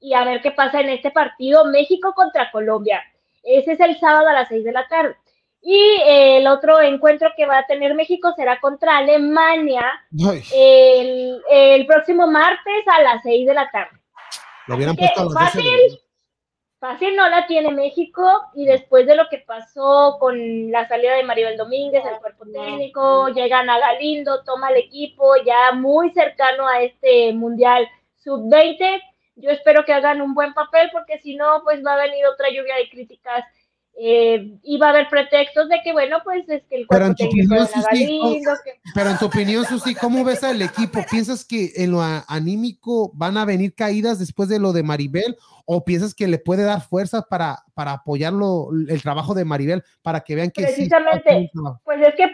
[0.00, 3.02] y a ver qué pasa en este partido México contra Colombia.
[3.42, 5.16] Ese es el sábado a las seis de la tarde.
[5.62, 9.84] Y el otro encuentro que va a tener México será contra Alemania
[10.54, 13.98] el, el, próximo martes a las seis de la tarde.
[14.66, 15.98] Lo hubieran puesto fácil,
[16.78, 21.22] fácil no la tiene México y después de lo que pasó con la salida de
[21.22, 26.82] Maribel Domínguez, el cuerpo técnico, llegan a Galindo, toma el equipo ya muy cercano a
[26.82, 29.02] este Mundial Sub-20.
[29.36, 32.48] Yo espero que hagan un buen papel porque si no, pues va a venir otra
[32.48, 33.44] lluvia de críticas
[33.98, 37.24] eh, iba a haber pretextos de que, bueno, pues es que el pero en tu
[37.24, 38.42] opinión, Susi,
[38.94, 41.00] pero en tu opinión, Susi, ¿cómo ves al equipo?
[41.10, 45.82] ¿Piensas que en lo anímico van a venir caídas después de lo de Maribel o
[45.82, 50.34] piensas que le puede dar fuerzas para, para apoyarlo el trabajo de Maribel para que
[50.34, 51.50] vean que precisamente,
[51.82, 52.30] pues es que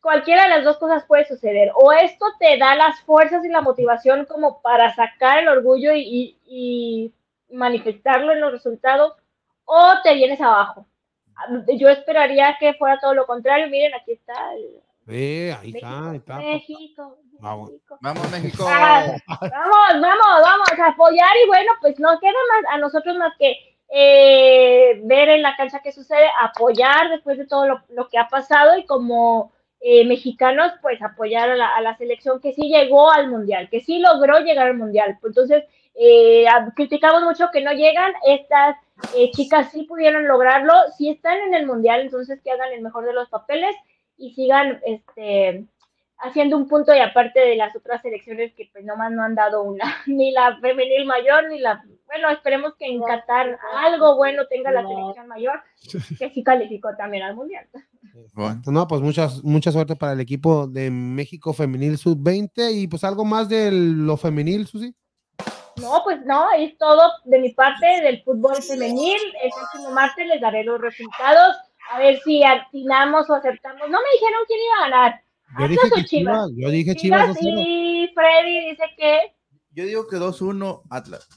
[0.00, 1.70] cualquiera de las dos cosas puede suceder.
[1.76, 6.36] O esto te da las fuerzas y la motivación como para sacar el orgullo y,
[6.44, 7.12] y
[7.52, 9.12] manifestarlo en los resultados,
[9.64, 10.86] o te vienes abajo
[11.78, 13.68] yo esperaría que fuera todo lo contrario.
[13.68, 14.34] Miren, aquí está.
[14.54, 16.38] El, ahí está, ahí está.
[16.38, 17.18] México.
[17.40, 18.64] Vamos, vamos México.
[18.66, 23.32] Ah, vamos, vamos, vamos a apoyar y bueno, pues no queda más a nosotros más
[23.38, 23.54] que
[23.90, 28.78] eh, ver en la cancha qué sucede, apoyar después de todo lo, que ha pasado
[28.78, 33.28] y como eh, mexicanos, pues apoyar a la, a la, selección que sí llegó al
[33.28, 35.18] mundial, que sí logró llegar al mundial.
[35.22, 35.64] Entonces,
[35.94, 38.76] eh, criticamos mucho que no llegan, estas
[39.16, 43.04] eh, chicas sí pudieron lograrlo, si están en el mundial, entonces que hagan el mejor
[43.04, 43.76] de los papeles
[44.16, 45.64] y sigan este,
[46.18, 49.62] haciendo un punto y aparte de las otras selecciones que pues nomás no han dado
[49.62, 54.72] una, ni la femenil mayor, ni la, bueno, esperemos que en Qatar algo bueno tenga
[54.72, 55.60] la selección mayor,
[56.18, 57.66] que sí calificó también al mundial.
[58.32, 63.04] Bueno, no, pues muchas, mucha suerte para el equipo de México Femenil Sub-20 y pues
[63.04, 64.94] algo más de lo femenil, Susi.
[65.76, 69.20] No, pues no, es todo de mi parte del fútbol femenil.
[69.42, 71.56] El próximo martes les daré los resultados.
[71.90, 73.88] A ver si atinamos o aceptamos.
[73.90, 75.24] No me dijeron quién iba a ganar.
[75.60, 76.50] Yo dije que Chivas.
[76.56, 77.36] Yo dije Chivas.
[77.40, 79.18] y Freddy dice que.
[79.72, 81.28] Yo digo que 2-1 Atlas.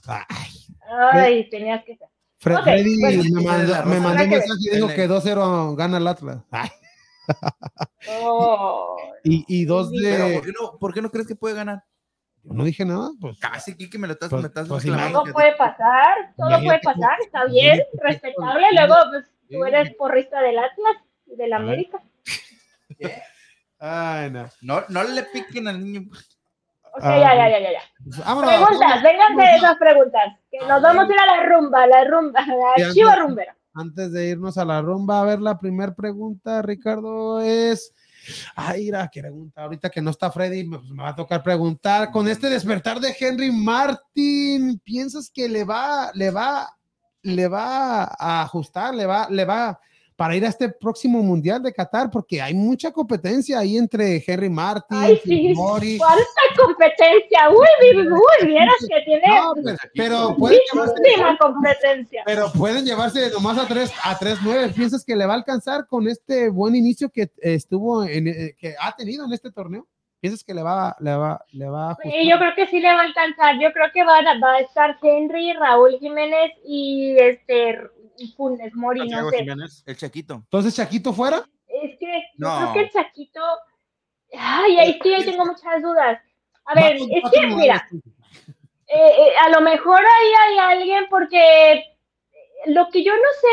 [1.11, 2.07] Ay, tenías que ser.
[2.39, 6.43] Freddy me, mandó, me mandó un mensaje y dijo que 2-0 gana el Atlas.
[8.21, 8.95] Oh.
[9.23, 10.35] y, y dos de.
[10.35, 11.83] ¿por, qué no, ¿Por qué no crees que puede ganar?
[12.49, 13.39] No dije nada, pues.
[13.39, 17.19] Casi, Kiki, me lo estás, pues, me estás pues, Todo puede pasar, todo puede pasar,
[17.21, 18.67] está bien, respetable.
[18.73, 22.01] Luego, pues, tú eres porrista del Atlas y del América.
[22.99, 23.21] ¿Qué?
[23.79, 24.49] Ay, no.
[24.61, 24.83] no.
[24.89, 26.09] No le piquen al niño.
[26.93, 27.71] Ok, ya, ya, ya, ya.
[27.73, 27.81] ya.
[28.03, 30.39] Pues, preguntas, vengan de esas preguntas.
[30.51, 32.45] Que nos vamos a ir a la rumba, la rumba,
[32.77, 33.55] la chiva rumbera.
[33.73, 37.93] Antes de irnos a la rumba, a ver, la primera pregunta, Ricardo, es
[38.55, 42.11] Ay, mira, que pregunta, ahorita que no está Freddy, pues, me, va a tocar preguntar,
[42.11, 46.69] con este despertar de Henry Martin, ¿piensas que le va, le va,
[47.23, 49.79] le va a ajustar, le va, le va,
[50.17, 54.49] para ir a este próximo Mundial de Qatar, porque hay mucha competencia ahí entre Henry
[54.49, 55.53] Martin, Ay, sí.
[55.55, 55.99] Mori.
[55.99, 56.23] ¿Cuánta
[56.57, 57.49] competencia?
[57.51, 62.23] Uy, uy, vieras que tiene No, pero, pero pueden llevarse, competencia.
[62.25, 64.69] pero pueden llevarse nomás a tres, a tres nueve.
[64.75, 68.73] ¿Piensas que le va a alcanzar con este buen inicio que estuvo en, eh, que
[68.81, 69.87] ha tenido en este torneo?
[70.19, 71.97] ¿Piensas que le va, le va, le va a?
[72.01, 73.59] Sí, yo creo que sí le va a alcanzar.
[73.61, 77.79] Yo creo que va a estar Henry, Raúl Jiménez y este
[78.35, 79.37] Funes Mori, no sé.
[79.37, 79.83] Jiménez.
[79.85, 80.33] El Chaquito.
[80.35, 81.37] Entonces, Chaquito fuera.
[81.67, 82.57] Es que yo No.
[82.59, 83.41] creo que el Chaquito.
[84.37, 86.19] Ay, ahí sí, ahí tengo muchas dudas.
[86.65, 87.87] A ver, es que, mira,
[88.87, 91.83] eh, eh, a lo mejor ahí hay alguien porque
[92.65, 93.47] lo que yo no sé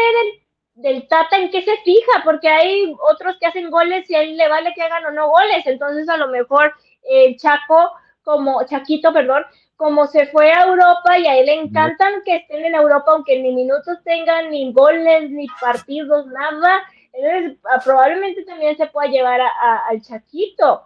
[0.83, 4.23] del, del Tata en qué se fija, porque hay otros que hacen goles y a
[4.23, 7.93] él le vale que hagan o no goles, entonces a lo mejor el Chaco,
[8.25, 9.45] como Chaquito, perdón,
[9.85, 13.39] como se fue a Europa y a él le encantan que estén en Europa, aunque
[13.39, 16.81] ni minutos tengan, ni goles, ni partidos, nada,
[17.13, 20.85] entonces ah, probablemente también se pueda llevar a- a- al Chaquito.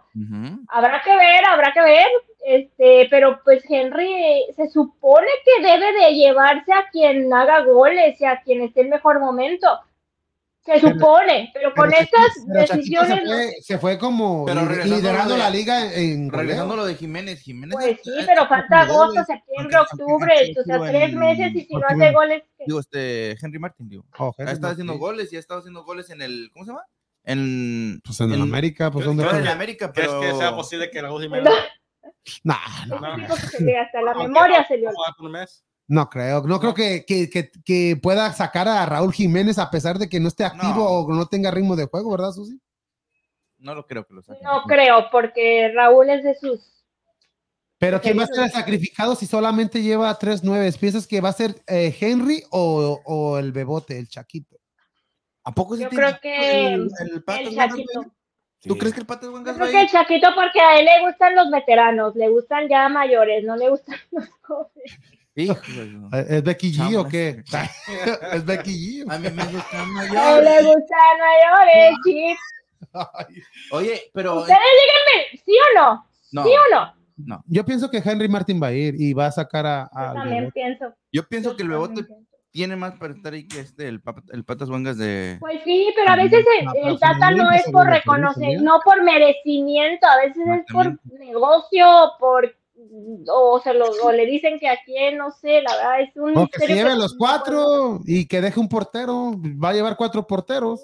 [0.67, 2.07] Habrá que ver, habrá que ver,
[2.45, 8.25] este, pero pues Henry se supone que debe de llevarse a quien haga goles y
[8.25, 9.79] a quien esté en mejor momento.
[10.65, 15.33] Se Pero- supone, pero con Pero estas decisiones, se fue, se fue como Pero liderando
[15.33, 17.73] de- la liga en Regresando lo de Jiménez, Jiménez.
[17.73, 21.81] pues sí, pero falta agosto, septiembre, octubre, o sea, tres en- meses y si no
[21.87, 22.63] hace en- goles, ¿qué?
[22.67, 24.05] Digo, este, Henry Martin, digo.
[24.19, 26.49] Oh, Ha estado haciendo goles y ha estado haciendo goles en el.
[26.51, 26.83] ¿Cómo se llama?
[27.23, 28.01] En.
[28.03, 30.21] Pues en, el América, pues donde No, en América, ¿Crees pero.
[30.21, 31.49] que sea posible que No, Jiménez
[32.87, 33.35] no, no.
[33.37, 34.87] se le hasta la memoria no se le
[35.19, 35.63] un mes?
[35.89, 39.97] No creo, no creo que, que, que, que pueda sacar a Raúl Jiménez a pesar
[39.97, 40.85] de que no esté activo No.
[40.85, 42.61] o no tenga ritmo de juego, ¿verdad, Susi?
[43.57, 44.43] No lo creo que lo saquen.
[44.43, 46.85] No creo, porque Raúl es de sus
[47.79, 48.55] Pero ¿quién va a ser el sí.
[48.55, 50.71] sacrificado si solamente lleva tres nueve?
[50.79, 54.57] ¿Piensas que va a ser eh, Henry o, o el Bebote, el Chaquito?
[55.43, 58.05] ¿A poco sí Yo creo que el, el el Chaquito.
[58.61, 60.77] ¿Tú crees que el Patas Wangas Yo va a creo que el Chaquito porque a
[60.79, 64.99] él le gustan los veteranos, le gustan ya mayores, no le gustan los jóvenes.
[65.43, 66.09] Híjole, no.
[66.17, 67.43] ¿Eh, ¿Es Becky G o qué?
[68.33, 69.11] ¿Es Becky G?
[69.13, 70.43] A mí me gustan mayores.
[70.43, 72.37] le gustan mayores, chip.
[72.93, 73.35] Ay.
[73.71, 74.39] Oye, pero.
[74.41, 76.05] Ustedes díganme, ¿sí o no?
[76.31, 76.93] No, ¿Sí o no?
[77.17, 77.43] no.
[77.47, 80.39] Yo pienso que Henry Martin va a ir y va a sacar a, Yo también
[80.41, 80.51] Bebote.
[80.53, 80.93] pienso.
[81.11, 82.05] Yo pienso yo que el Bebote
[82.51, 85.37] tiene más para estar ahí que este, el, Pap- el Patas Wangas de.
[85.39, 88.79] Pues sí, pero a veces el, No, el Tata no es por reconocer, reconoce, no
[88.83, 91.85] por merecimiento, a veces es por negocio,
[92.19, 92.55] por
[93.27, 96.37] o se lo o le dicen que a quién, no sé, la verdad es un
[96.37, 99.33] O que se lleve que los no cuatro y que deje un portero.
[99.63, 100.83] Va a llevar cuatro porteros.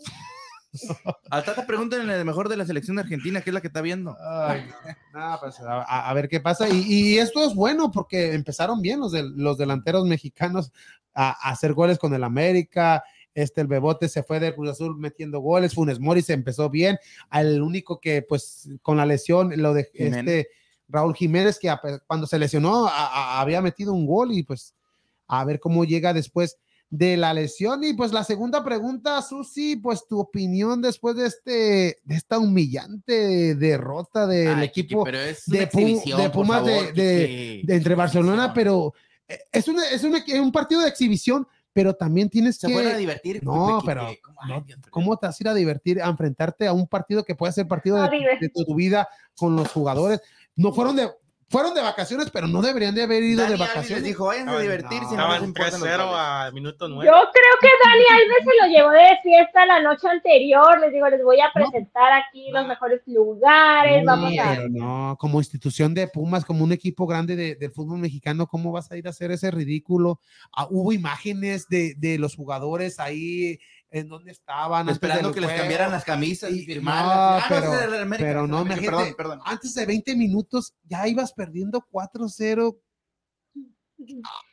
[1.30, 3.82] Al Tata pregúntenle de mejor de la selección de Argentina, que es la que está
[3.82, 4.18] viendo.
[4.20, 4.66] Ay,
[5.14, 6.68] no, pues, a, ver qué pasa.
[6.68, 10.74] Y, y esto es bueno porque empezaron bien los, del- los delanteros mexicanos
[11.14, 13.04] a, a hacer goles con el América.
[13.34, 15.74] Este, el Bebote se fue del Cruz Azul metiendo goles.
[15.74, 16.98] Funes Mori se empezó bien.
[17.30, 20.20] Al único que, pues, con la lesión, lo de Jiménez.
[20.20, 20.50] este
[20.88, 21.74] Raúl Jiménez, que
[22.08, 22.92] cuando se lesionó a-
[23.38, 24.74] a- había metido un gol y pues
[25.28, 26.58] a ver cómo llega después
[26.90, 27.84] de la lesión.
[27.84, 33.56] Y pues la segunda pregunta, Susi, pues tu opinión después de este, de esta humillante
[33.56, 37.26] derrota del Ay, Kiki, equipo pero es de Pumas de- favor, de-
[37.58, 37.68] Kiki.
[37.68, 38.54] de entre Barcelona, Exhibición.
[38.54, 38.94] pero
[39.28, 42.78] eh, es, una, es una- un partido de exhibición, pero también tienes Se que...
[42.78, 43.44] a divertir.
[43.44, 44.38] No, pero ¿cómo?
[44.48, 44.88] no, Ay, Dios mío.
[44.92, 47.68] ¿Cómo te vas a ir a divertir, a enfrentarte a un partido que puede ser
[47.68, 50.22] partido de tu vida con los jugadores?
[50.56, 51.10] No fueron de,
[51.50, 54.02] fueron de vacaciones, pero no deberían de haber ido Dani de Alves vacaciones.
[54.04, 55.16] les dijo, vayan a divertirse.
[55.16, 56.20] no, no les Estaban importan los 3-0 goles".
[56.20, 57.06] a minuto 9.
[57.06, 60.80] Yo creo que Dani Alves se lo llevó de fiesta la noche anterior.
[60.80, 64.04] Les digo, les voy a presentar aquí los mejores lugares.
[64.04, 64.50] No, Vamos a.
[64.56, 68.72] pero no, como institución de Pumas, como un equipo grande de- del fútbol mexicano, ¿cómo
[68.72, 70.20] vas a ir a hacer ese ridículo?
[70.56, 73.60] Ah, hubo imágenes de, de los jugadores ahí
[73.96, 74.90] en donde estaban.
[74.90, 77.72] Esperando que les cambiaran las camisas y no, Ah, pero-
[78.20, 79.40] pero no, América, perdón, perdón.
[79.46, 82.76] Antes de 20 minutos ya ibas perdiendo 4-0.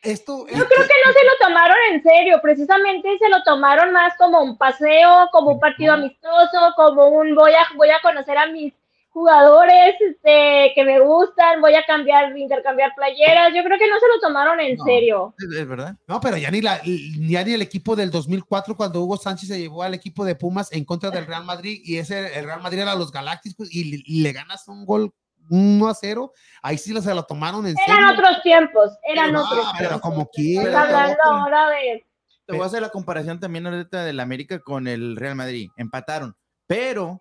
[0.03, 4.17] Esto Yo creo que no se lo tomaron en serio, precisamente se lo tomaron más
[4.17, 8.47] como un paseo, como un partido amistoso, como un voy a, voy a conocer a
[8.47, 8.73] mis
[9.13, 13.53] jugadores este, que me gustan, voy a cambiar, intercambiar playeras.
[13.55, 14.85] Yo creo que no se lo tomaron en No.
[14.85, 15.35] serio.
[15.39, 15.97] Es, verdad.
[16.09, 19.59] No, pero ya ni, la, ya ni el equipo del 2004 cuando Hugo Sánchez se
[19.59, 22.81] llevó al equipo de Pumas en contra del Real Madrid y ese el Real Madrid
[22.81, 25.13] era los Galácticos y, le- y le ganas un gol
[25.51, 26.33] 1 a 0,
[26.63, 27.95] ahí sí se lo tomaron en serio.
[27.95, 30.01] Eran otros tiempos, eran Pero, otros no, pero tiempos.
[30.11, 30.83] como quiera.
[30.83, 32.07] hablando ahora de
[32.47, 35.69] Te voy a hacer la comparación también ahorita del América con el Real Madrid.
[35.77, 36.35] Empataron,
[36.67, 37.21] pero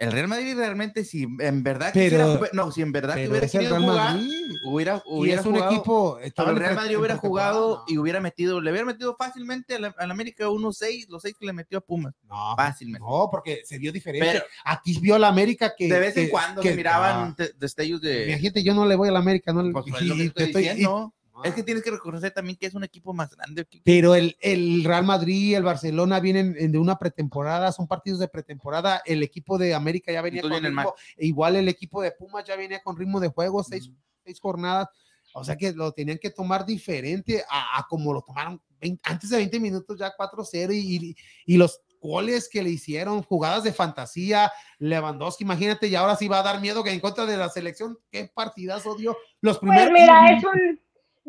[0.00, 3.46] El Real Madrid realmente, si en verdad pero, quisiera, no, si en verdad pero hubiera
[3.48, 4.18] querido jugar,
[4.64, 6.18] hubiera, Y hubiera es un jugado, equipo.
[6.48, 7.84] el Real Madrid hubiera jugado no.
[7.86, 11.52] y hubiera metido, le hubiera metido fácilmente al, al América 1-6, los 6 que le
[11.52, 12.14] metió a Pumas.
[12.26, 13.06] No, Fácilmente.
[13.06, 14.26] no, porque se vio diferente.
[14.32, 15.86] Pero- Aquí vio la América que.
[15.92, 18.30] de vez en que- cuando que- se miraban ah, te- destellos de.
[18.30, 20.26] Imagínate, yo no le voy a la América, no le- Pues, pues, y- que y
[20.28, 21.12] estoy estoy- y- diciendo.
[21.14, 21.19] Ah.
[21.44, 23.66] Es que tienes que reconocer también que es un equipo más grande.
[23.84, 28.28] Pero el, el Real Madrid, el Barcelona vienen en- de una pretemporada, son partidos de
[28.28, 29.02] pretemporada.
[29.04, 32.44] El equipo de América ya venía Entonces con ritmo, e igual el equipo de Pumas
[32.44, 33.90] ya venía con ritmo de juego, seis,
[34.24, 34.88] seis jornadas.
[35.32, 39.30] O sea que lo tenían que tomar diferente a, a como lo tomaron 20 antes
[39.30, 41.16] de 20 minutos, ya 4-0 y, y-
[41.46, 46.40] y los goles que le hicieron, jugadas de fantasía, Lewandowski, imagínate, y ahora sí va
[46.40, 49.92] a dar miedo que en contra de la selección, qué partidazo dio los Pues primeros.
[49.92, 50.80] mira, es un,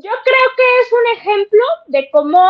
[0.01, 2.49] yo creo que es un ejemplo de cómo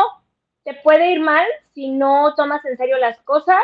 [0.63, 3.61] te puede ir mal si no tomas en serio las cosas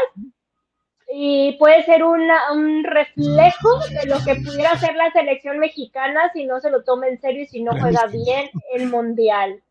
[1.10, 6.46] y puede ser una- un reflejo de lo que pudiera hacer la selección mexicana si
[6.46, 9.62] no se lo toma en serio y si no juega bien el mundial.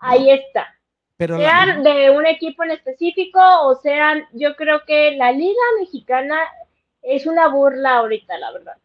[0.00, 0.74] Ahí está.
[1.18, 5.60] pero la- Sean de un equipo en específico o sean, yo creo que la liga
[5.78, 6.40] mexicana
[7.00, 8.76] es una burla ahorita, la verdad.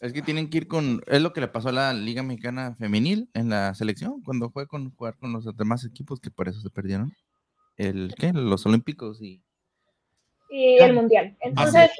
[0.00, 1.02] Es que tienen que ir con.
[1.06, 4.66] Es lo que le pasó a la Liga Mexicana Femenil en la selección, cuando fue
[4.66, 7.12] con jugar con los demás equipos que por eso se perdieron.
[7.76, 8.32] El, ¿Qué?
[8.32, 9.42] Los Olímpicos y.
[10.50, 11.36] Y el mundial.
[11.40, 11.90] Entonces,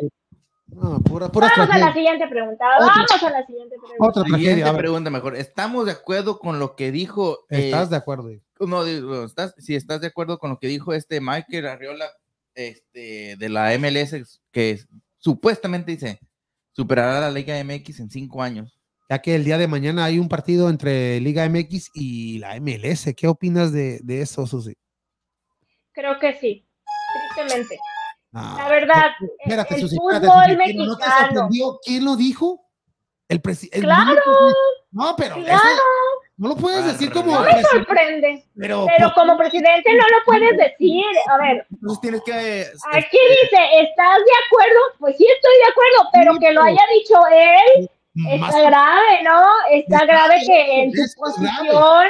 [0.66, 2.64] No, pura, pura Vamos a la siguiente pregunta.
[2.78, 2.92] Otra.
[2.94, 4.04] Vamos a la siguiente pregunta.
[4.04, 4.38] Otra tragedia.
[4.38, 5.36] Siguiente a ver, pregunta mejor.
[5.36, 7.46] ¿Estamos de acuerdo con lo que dijo.
[7.50, 8.30] eh, ¿Estás de acuerdo?
[8.60, 12.06] no, digo, ¿estás, si estás de acuerdo con lo que dijo este Michael Arriola
[12.54, 14.80] este, de la MLS, que
[15.18, 16.20] supuestamente dice
[16.78, 18.78] superará la Liga MX en cinco años?
[19.10, 23.12] Ya que el día de mañana hay un partido entre Liga MX y la MLS.
[23.16, 24.76] ¿Qué opinas de, de eso, Susi?
[25.92, 26.64] Creo que sí.
[27.34, 27.78] Tristemente.
[28.32, 29.06] Ah, La verdad,
[29.40, 31.26] espérate, el Susi, fútbol espérate, Susi, ¿no te mexicano.
[31.26, 31.78] sorprendió?
[31.84, 32.60] ¿Quién lo dijo?
[33.28, 33.80] El presidente.
[33.80, 34.20] Claro.
[34.90, 35.82] No, pero eso Claro,
[36.38, 37.32] no lo puedes decir como.
[37.32, 38.44] No no me presidente, sorprende.
[38.56, 41.04] Pero, Pero como presidente no lo puedes decir.
[41.30, 42.66] A ver, Entonces tienes que.
[42.92, 44.80] aquí dice, ¿estás de acuerdo?
[45.00, 47.90] Pues sí estoy de acuerdo, pero que lo haya dicho él,
[48.38, 49.46] más está grave, ¿no?
[49.72, 52.06] Está grave que en su posición,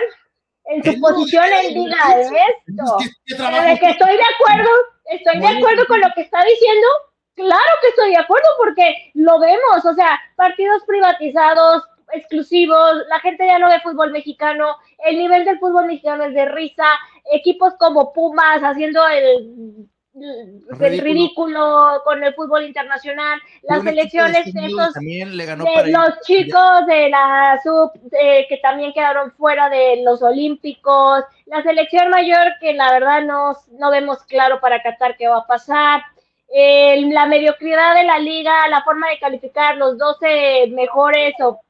[0.66, 2.96] en su posición él diga esto.
[2.98, 4.70] ¿Qué, qué Pero de que estoy de acuerdo,
[5.06, 6.86] estoy de acuerdo con lo que está diciendo.
[7.34, 13.46] Claro que estoy de acuerdo porque lo vemos, o sea, partidos privatizados, exclusivos, la gente
[13.46, 16.86] ya no ve fútbol mexicano, el nivel del fútbol mexicano es de risa,
[17.32, 21.04] equipos como Pumas haciendo el, el Ridículo.
[21.04, 26.20] ridículo con el fútbol internacional, las de selecciones estos le ganó de para ir- los
[26.22, 32.48] chicos de la sub eh, que también quedaron fuera de los olímpicos, la selección mayor
[32.60, 36.02] que la verdad no, no vemos claro para Qatar qué va a pasar,
[36.50, 41.60] la mediocridad de la liga, la forma de calificar los 12 mejores o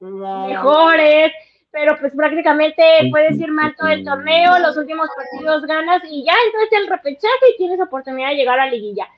[0.00, 1.32] mejores,
[1.70, 6.34] pero pues prácticamente puedes ir mal todo el torneo, los últimos partidos ganas y ya
[6.46, 9.08] entonces el repechaje y tienes oportunidad de llegar a liguilla.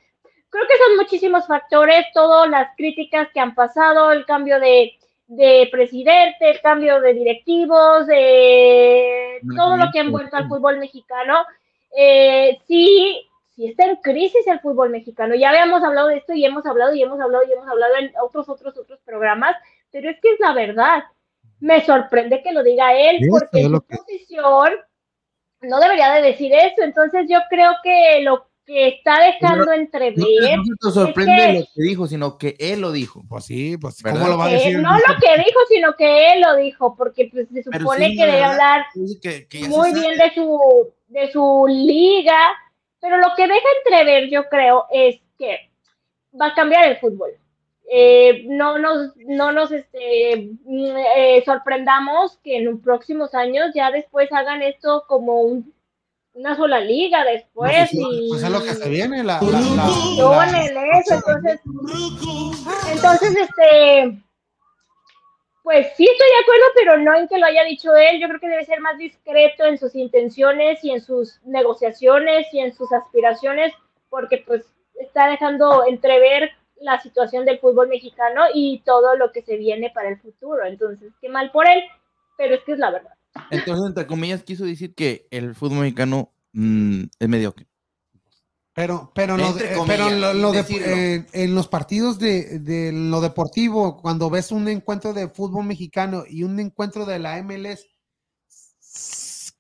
[0.50, 4.92] Creo que son muchísimos factores, todas las críticas que han pasado, el cambio de,
[5.26, 11.46] de presidente, el cambio de directivos, de todo lo que ha envuelto al fútbol mexicano.
[11.96, 15.34] Eh, sí, sí está en crisis el fútbol mexicano.
[15.34, 18.12] Ya habíamos hablado de esto y hemos hablado y hemos hablado y hemos hablado en
[18.22, 19.56] otros, otros, otros programas,
[19.92, 21.04] pero es que es la verdad.
[21.60, 24.72] Me sorprende que lo diga él, Esto porque es en lo su que- posición
[25.60, 26.82] no debería de decir eso.
[26.82, 30.16] Entonces yo creo que lo que está dejando entrever,
[30.58, 33.22] no te sorprende que- lo que dijo, sino que él lo dijo.
[33.28, 34.20] Pues sí, pues ¿Verdad?
[34.20, 34.78] ¿cómo lo va a decir?
[34.78, 38.26] no lo que dijo, sino que él lo dijo, porque pues, se supone sí, que
[38.26, 38.86] debe hablar
[39.20, 42.38] que- que muy bien de su, de su liga,
[43.00, 45.70] pero lo que deja entrever, yo creo, es que
[46.40, 47.30] va a cambiar el fútbol.
[47.90, 54.32] Eh, no nos, no nos este, eh, sorprendamos que en los próximos años ya después
[54.32, 55.74] hagan esto como un-
[56.34, 59.86] una sola liga después Pues, y pues es lo que se viene, la, la, la-
[60.16, 61.60] donen la- eso, entonces,
[62.92, 64.18] entonces, este,
[65.62, 68.20] pues sí estoy de acuerdo, pero no en que lo haya dicho él.
[68.20, 72.60] Yo creo que debe ser más discreto en sus intenciones y en sus negociaciones y
[72.60, 73.72] en sus aspiraciones,
[74.08, 74.64] porque pues
[75.00, 76.50] está dejando entrever
[76.82, 80.64] la situación del fútbol mexicano y todo lo que se viene para el futuro.
[80.66, 81.80] Entonces, qué mal por él,
[82.36, 83.12] pero es que es la verdad.
[83.50, 87.66] Entonces, entre comillas, quiso decir que el fútbol mexicano mm, es mediocre.
[88.74, 92.58] Pero, pero, no- Entre eh, comillas, pero lo- lo de- eh, en los partidos de,
[92.58, 97.36] de lo deportivo, cuando ves un encuentro de fútbol mexicano y un encuentro de la
[97.42, 97.86] MLS,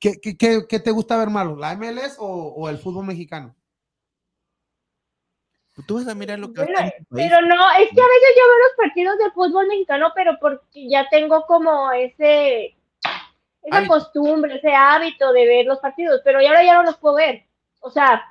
[0.00, 1.56] ¿qué, qué- qué- qué te gusta ver malo?
[1.56, 3.54] ¿La MLS o, o el fútbol mexicano?
[5.86, 7.30] Tú vas a mirar lo que Bueno, en tu país.
[7.30, 10.88] pero no, es que a veces yo veo los partidos de fútbol mexicano, pero porque
[10.88, 12.76] ya tengo como ese,
[13.62, 13.92] esa Hábito.
[13.94, 17.44] costumbre, ese hábito de ver los partidos, pero ya ahora ya no los puedo ver.
[17.80, 18.22] O sea,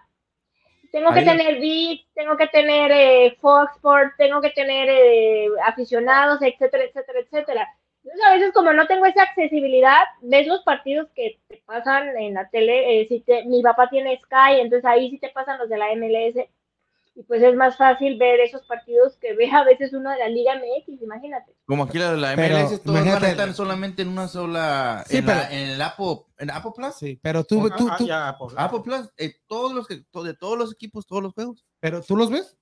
[0.92, 6.42] tengo que tener VIX, tengo que tener eh, Fox Sports, tengo que tener eh, aficionados,
[6.42, 7.68] etcétera, etcétera, etcétera.
[8.04, 12.34] Entonces, a veces como no tengo esa accesibilidad, ves los partidos que te pasan en
[12.34, 15.70] la tele, eh, si te- mi papá tiene Sky, entonces ahí sí te pasan los
[15.70, 16.48] de la MLS,
[17.14, 20.30] y pues es más fácil ver esos partidos que ve a veces uno de la
[20.30, 21.54] Liga MX, imagínate.
[21.66, 25.04] Como aquí la, la Pero, MLS, todos van a imagínate- estar solamente en una sola.
[25.08, 26.96] Sí, en, la- pero- en el Apple, en Apple Plus.
[26.96, 30.58] Sí, pero tú, tú, Ah, tú- ya, Apple Plus, eh, todos los que, de todos
[30.58, 31.66] los equipos, todos los juegos.
[31.80, 32.58] pero tú los ves?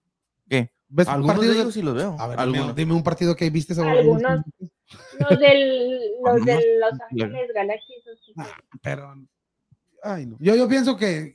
[0.49, 0.71] ¿Qué?
[0.87, 2.15] ¿Ves Algunos partidos de de- ellos sí los veo.
[2.19, 2.75] A ver, dime, Algunos.
[2.75, 4.41] dime un partido que viste sobre Algunos.
[5.19, 6.93] Los del, los de Los.
[7.11, 8.33] Ángeles Galaxy, esos sí.
[8.35, 8.47] Ah,
[8.81, 9.13] pero
[10.01, 10.37] ay, no.
[10.39, 11.31] yo, yo pienso que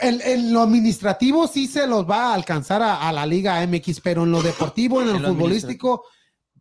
[0.00, 4.00] en, en lo administrativo sí se los va a alcanzar a, a la Liga MX,
[4.00, 6.04] pero en lo deportivo, en En lo futbolístico,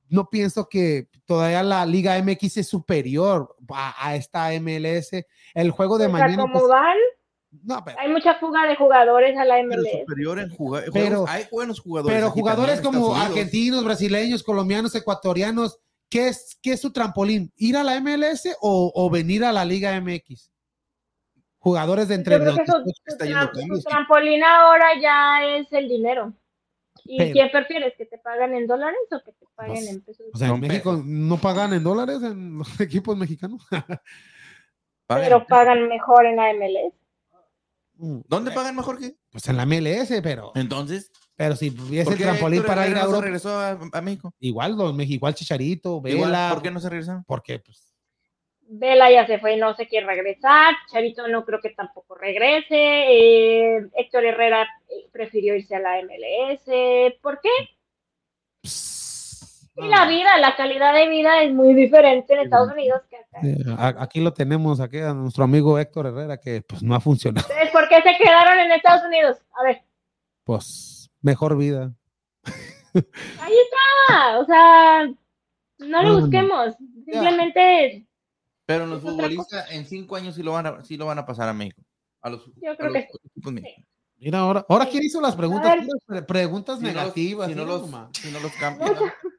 [0.10, 5.12] no pienso que todavía la Liga MX es superior a, a esta MLS.
[5.54, 6.42] El juego de O sea, mañana.
[6.44, 6.98] como pues, van,
[7.64, 9.92] no, pero, hay mucha fuga de jugadores a la Pero MLS.
[10.02, 10.84] superior en jugar.
[10.94, 12.16] Pero- hay buenos jugadores.
[12.18, 15.80] pero jugadores también como argentinos, brasileños, colombianos, ecuatorianos,
[16.10, 17.52] ¿qué es, qué es su trampolín?
[17.56, 20.52] ¿Ir a la MLS o, o venir a la Liga MX?
[21.64, 23.84] Jugadores de entre que su, los- su está yendo tra- su cambios.
[23.86, 26.34] trampolín ahora ya es el dinero.
[27.06, 27.94] ¿Y Pero- quién prefieres?
[27.98, 30.26] ¿Que te paguen en dólares o que te paguen Pues, en pesos?
[30.34, 33.62] O sea, en México no pagan en dólares en los equipos mexicanos.
[35.08, 35.26] Pagan.
[35.26, 36.94] Pero pagan mejor en la MLS.
[38.28, 39.16] ¿Dónde pagan mejor que?
[39.32, 42.88] Pues en la MLS, pero, Entonces, pero si hubiese ¿por el qué trampolín Héctor para
[42.88, 44.34] ir a no se Europa, regresó a, a México?
[44.40, 47.24] igual los Mex- igual Chicharito, Igual, Vela, ¿Por qué no se regresaron?
[47.26, 47.93] porque pues
[48.68, 50.74] Vela ya se fue y no se quiere regresar.
[50.92, 52.66] Charito no creo que tampoco regrese.
[52.76, 56.64] eh, Héctor Herrera eh, prefirió irse a la MLS.
[57.22, 57.50] ¿Por qué?
[59.76, 63.40] Y la vida, la calidad de vida es muy diferente en Estados Unidos que acá.
[63.44, 67.46] Eh, aquí lo tenemos aquí a nuestro amigo Héctor Herrera que pues no ha funcionado.
[67.50, 69.38] Entonces, ¿por qué se quedaron en Estados Unidos?
[69.60, 69.82] A ver,
[70.44, 71.92] Pues mejor vida.
[72.94, 74.38] ahí está.
[74.40, 75.16] O sea, no
[75.80, 76.20] no, no.
[76.22, 76.76] busquemos.
[77.06, 78.06] Simplemente,
[78.66, 81.50] Pero los futbolistas en cinco años sí lo van a, sí lo van a pasar
[81.50, 81.82] a México.
[82.22, 83.18] A los, Yo a creo los que sí.
[83.26, 83.90] equipos mexicanos.
[84.18, 85.76] Mira ahora, ahora quién hizo las preguntas,
[86.08, 87.82] puras preguntas Si no los- negativas, si no los,
[88.14, 88.94] si no los cambian,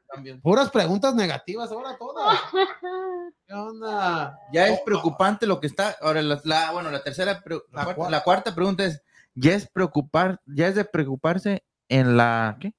[0.09, 0.41] cambian.
[0.41, 2.39] puras preguntas negativas ahora todas.
[3.47, 4.37] ¿Qué onda?
[4.53, 5.95] Ya es preocupante lo que está.
[6.01, 8.11] Ahora, la, la- bueno, la tercera, la, La cuarta, cuarta.
[8.11, 9.01] la cuarta pregunta es:
[9.33, 12.55] ¿ya es preocupar, ya es de preocuparse en la.
[12.59, 12.71] ¿Qué?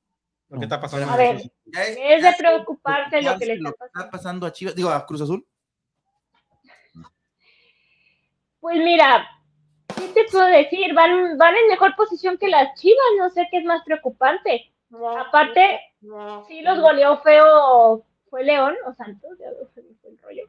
[0.49, 1.11] Lo que está pasando.
[1.11, 4.11] A ver, Ya es de ya preocuparse lo que le preocuparse está pasando.
[4.13, 5.45] pasando a Chivas, digo, a Cruz Azul.
[8.67, 9.25] Pues mira,
[9.95, 10.93] ¿qué te puedo decir?
[10.93, 14.73] Van, van en mejor posición que las Chivas, no sé qué es más preocupante.
[15.25, 15.79] Aparte,
[16.49, 20.43] sí los goleó feo, fue León o Santos, ya fue el rollo.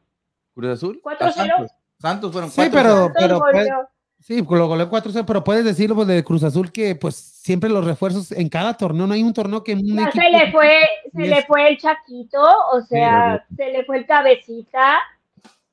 [0.56, 1.00] Cruz Azul.
[1.04, 1.26] 4-0.
[1.28, 1.72] a Santos.
[2.00, 2.72] Santos fueron Sí, cuatro.
[2.74, 3.88] pero- pero, pues, goleó.
[4.20, 7.86] Sí, lo goleó 4 pero puedes decirlo pues, de Cruz Azul que pues siempre los
[7.86, 10.80] refuerzos en cada torneo, no hay un torneo que un se le fue,
[11.14, 12.42] se le fue el Chaquito,
[12.74, 14.98] o sea, se le fue el Cabecita,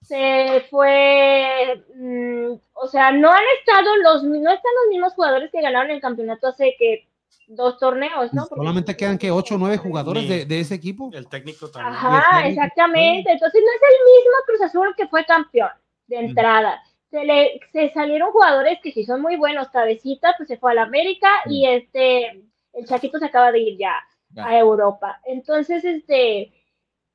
[0.04, 5.60] se fue, mm, o sea, no han estado los, no están los mismos jugadores que
[5.62, 7.08] ganaron el campeonato hace que
[7.48, 8.46] dos torneos, ¿no?
[8.46, 11.10] Porque- Solamente quedan que 8 o 9 jugadores de, de ese equipo.
[11.12, 11.94] El técnico también.
[11.94, 13.30] Ajá, exactamente.
[13.32, 15.70] Entonces no es el mismo Cruz Azul que fue campeón
[16.06, 16.24] de Mm.
[16.26, 16.82] entrada.
[17.10, 19.68] Se le se salieron jugadores que sí son muy buenos.
[19.68, 22.42] Cabecita, pues se fue al América y este
[22.72, 23.94] el Chaquito se acaba de ir ya
[24.30, 24.46] Ya.
[24.46, 25.20] a Europa.
[25.26, 26.52] Entonces, este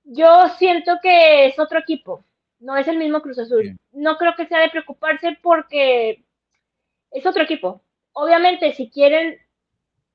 [0.06, 2.24] yo siento que es otro equipo.
[2.60, 3.64] No es el mismo Cruz Azul.
[3.64, 3.80] Bien.
[3.92, 6.24] No creo que sea de preocuparse porque
[7.12, 7.82] es otro equipo.
[8.14, 9.38] Obviamente, si quieren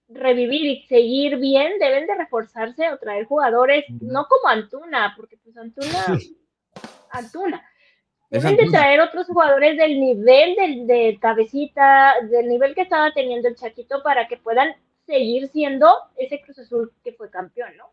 [0.09, 5.57] revivir y seguir bien, deben de reforzarse o traer jugadores, no como Antuna, porque pues
[5.57, 6.05] Antuna,
[7.11, 7.65] Antuna.
[8.31, 13.49] Deben de traer otros jugadores del nivel del, de cabecita, del nivel que estaba teniendo
[13.49, 14.75] el Chaquito para que puedan
[15.07, 17.93] seguir siendo ese Cruz Azul que fue campeón, ¿no?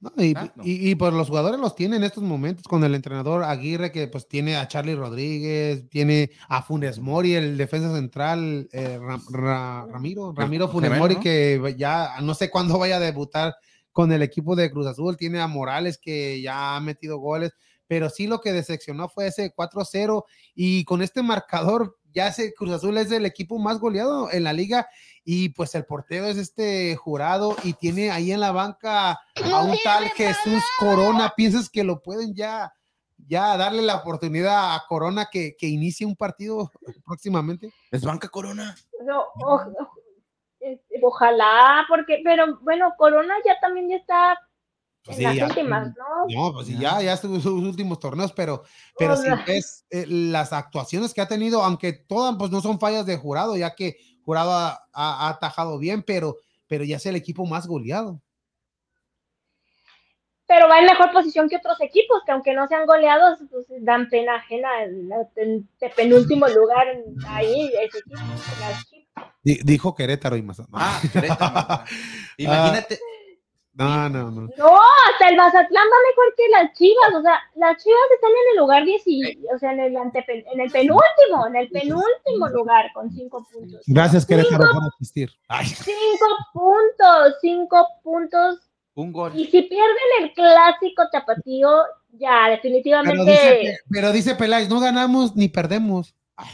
[0.00, 0.32] No, y,
[0.64, 4.08] y, y, pues los jugadores los tienen en estos momentos con el entrenador Aguirre, que
[4.08, 9.86] pues tiene a Charlie Rodríguez, tiene a Funes Mori, el defensa central, eh, Ra- Ra-
[9.90, 11.20] Ramiro, Ramiro Funes Mori, ¿no?
[11.20, 13.54] que ya no sé cuándo vaya a debutar
[13.92, 17.52] con el equipo de Cruz Azul, tiene a Morales que ya ha metido goles,
[17.86, 20.24] pero sí lo que decepcionó fue ese 4-0
[20.54, 24.52] y con este marcador ya ese Cruz Azul es el equipo más goleado en la
[24.52, 24.88] liga
[25.24, 29.76] y pues el portero es este jurado y tiene ahí en la banca a un
[29.84, 31.32] tal Jesús Corona.
[31.36, 32.72] ¿Piensas que lo pueden ya,
[33.16, 36.70] ya darle la oportunidad a Corona que, que inicie un partido
[37.04, 37.72] próximamente?
[37.90, 38.74] Es banca Corona.
[39.12, 39.90] O- o-
[40.60, 44.38] Este, ojalá, porque, pero bueno, Corona ya también ya está
[45.02, 46.04] Pues en sí, las ya- últimas, ¿no?
[46.28, 48.62] No, pues sí, ya, ya estuvo sus últimos torneos, pero,
[48.98, 53.06] pero si ves eh, las actuaciones que ha tenido, aunque todas pues no son fallas
[53.06, 53.96] de jurado, ya que
[54.30, 56.36] jurado ha, ha- ha atajado bien, pero,
[56.68, 58.20] pero ya es el equipo más goleado.
[60.46, 64.08] Pero va en mejor posición que otros equipos, que aunque no sean goleados, pues dan
[64.08, 66.86] pena ajena en penúltimo lugar
[67.26, 68.18] ahí, ese equipo,
[69.42, 70.80] dijo Querétaro y Mazatlán.
[70.80, 71.84] Ah, Querétaro.
[72.36, 72.98] Imagínate,
[73.72, 74.40] No, no, no.
[74.58, 74.78] No,
[75.12, 78.58] hasta el Mazatlán va mejor que las Chivas, o sea, las Chivas están en el
[78.58, 82.90] lugar 10, y- o sea, en el, antepen- en el penúltimo, en el penúltimo lugar
[82.92, 83.80] con cinco puntos.
[83.86, 85.30] Gracias, Querétaro, por asistir.
[85.48, 88.58] Ay, Cinco puntos, cinco puntos.
[88.94, 89.32] un gol.
[89.34, 91.70] Y si pierden el clásico tapatío,
[92.12, 93.30] ya, pero, definitivamente.
[93.30, 96.14] dice, pero dice Peláez, no ganamos ni perdemos.
[96.36, 96.48] Ay,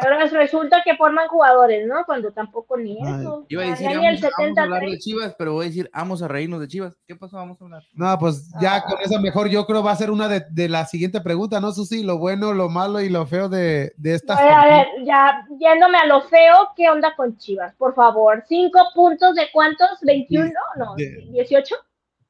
[0.00, 2.04] Ahora resulta que forman jugadores, ¿no?
[2.06, 3.20] Cuando tampoco ni Ay.
[3.20, 3.44] eso.
[3.48, 5.04] Iba a decir, el vamos, vamos a hablar de 73.
[5.04, 6.96] Chivas, pero voy a decir, vamos a reírnos de Chivas.
[7.06, 7.36] ¿Qué pasó?
[7.36, 7.82] Vamos a hablar.
[7.92, 10.86] No, pues ya con esa mejor yo creo va a ser una de, de la
[10.86, 12.02] siguiente pregunta, ¿no, Susi?
[12.02, 14.34] Lo bueno, lo malo y lo feo de, de esta.
[14.34, 17.74] A ver, a ver, ya yéndome a lo feo, ¿qué onda con Chivas?
[17.76, 19.88] Por favor, cinco puntos de cuántos?
[20.02, 20.52] ¿21?
[20.76, 21.74] No, De- ¿18?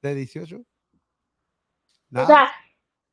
[0.02, 0.56] de 18.
[0.56, 0.60] O
[2.10, 2.26] Nada.
[2.26, 2.48] sea,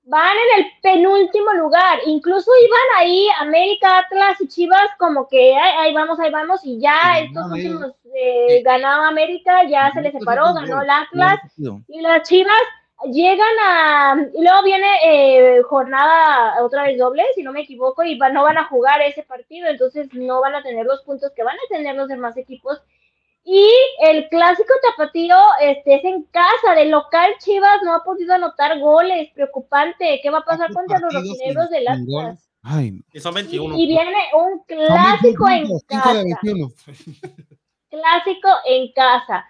[0.09, 1.99] van en el penúltimo lugar.
[2.05, 6.79] Incluso iban ahí América, Atlas y Chivas como que ahí, ahí vamos, ahí vamos y
[6.79, 11.39] ya Sí, estos no, últimos eh, ganaba América, ya se les separó, ganó el Atlas
[11.87, 12.61] y las Chivas
[13.05, 18.17] llegan a y luego viene eh, jornada otra vez doble, si no me equivoco, y
[18.17, 21.43] va- no van a jugar ese partido, entonces no van a tener los puntos que
[21.43, 22.81] van a tener los demás equipos.
[23.43, 23.67] Y
[24.01, 29.29] el clásico tapatío este, es en casa, del local Chivas no ha podido anotar goles,
[29.33, 30.19] preocupante.
[30.21, 31.87] ¿Qué va a pasar contra los sin- del.
[31.87, 32.49] Atlas?
[32.61, 33.77] Ay, Y son Y, 21.
[33.77, 36.67] y viene un clásico 21 en casa de 21.
[37.89, 39.45] clásico en casa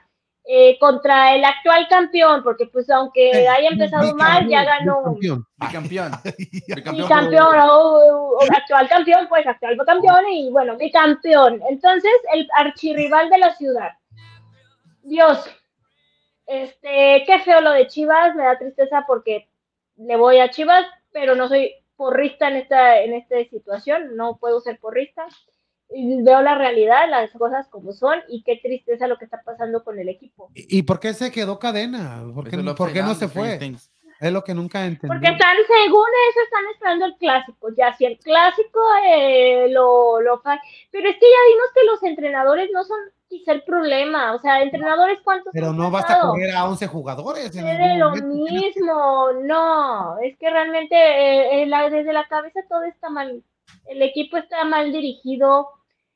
[0.51, 5.45] eh, contra el actual campeón, porque pues aunque Eh, haya empezado mal, ya ganó bicampeón.
[5.57, 6.11] Bicampeón.
[6.39, 7.07] mi Bicampeón.
[7.07, 11.61] campeón, o, o actual campeón, pues actual campeón y bueno, mi campeón.
[11.69, 13.91] Entonces, el archirrival de la ciudad.
[15.03, 15.47] Dios,
[16.47, 19.47] este, qué feo lo de Chivas, me da tristeza porque
[19.97, 24.61] le voy a Chivas, pero no soy porrista en esta, en esta situación, no puedo
[24.61, 25.27] ser porrista.
[25.91, 29.83] Y veo la realidad, las cosas como son, y qué tristeza lo que está pasando
[29.83, 30.51] con el equipo.
[30.53, 32.23] ¿Y y por qué se quedó cadena?
[32.33, 33.59] ¿Por qué, es por no se fue?
[34.19, 35.07] Es lo que nunca entendí.
[35.07, 37.69] Porque están, según eso, están esperando el clásico.
[37.77, 40.59] Ya si el clásico eh, lo, lo fa-
[40.91, 44.33] Pero es que ya vimos que los entrenadores no son quizá el problema.
[44.33, 46.31] O sea, entrenadores cuántos Pero no basta pasado?
[46.33, 47.55] correr a 11 jugadores.
[47.55, 53.09] ningún lo mismo, no, es que realmente eh, eh, la- desde la cabeza todo está
[53.09, 53.41] mal,
[53.87, 55.69] el equipo está mal dirigido,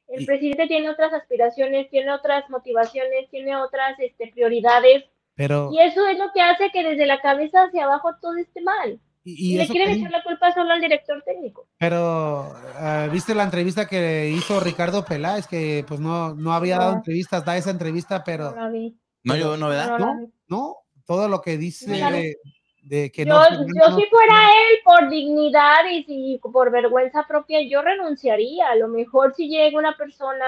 [0.07, 5.79] el Y- presidente tiene otras aspiraciones, tiene otras motivaciones, tiene otras este, prioridades, Pero, y
[5.79, 8.99] eso es lo que hace que desde la cabeza hacia abajo todo esté mal.
[9.25, 11.65] y, Y, y le quieren que- echar la culpa solo al director técnico.
[11.77, 15.47] pero ah, ¿viste la entrevista que hizo Ricardo Peláez?
[15.47, 19.35] Que pues no, no había dado entrevistas, da esa entrevista, pero No la vi, No,
[19.37, 19.87] yo, novedad.
[19.91, 20.19] no la ¿no?
[20.19, 20.33] vi.
[20.49, 20.75] no,
[21.05, 22.35] todo lo que dice.
[22.83, 23.49] De, de que Yo, no.
[23.49, 28.69] yo si fuera él, por dignidad y si por vergüenza propia, yo renunciaría.
[28.69, 30.45] A lo mejor si llega una persona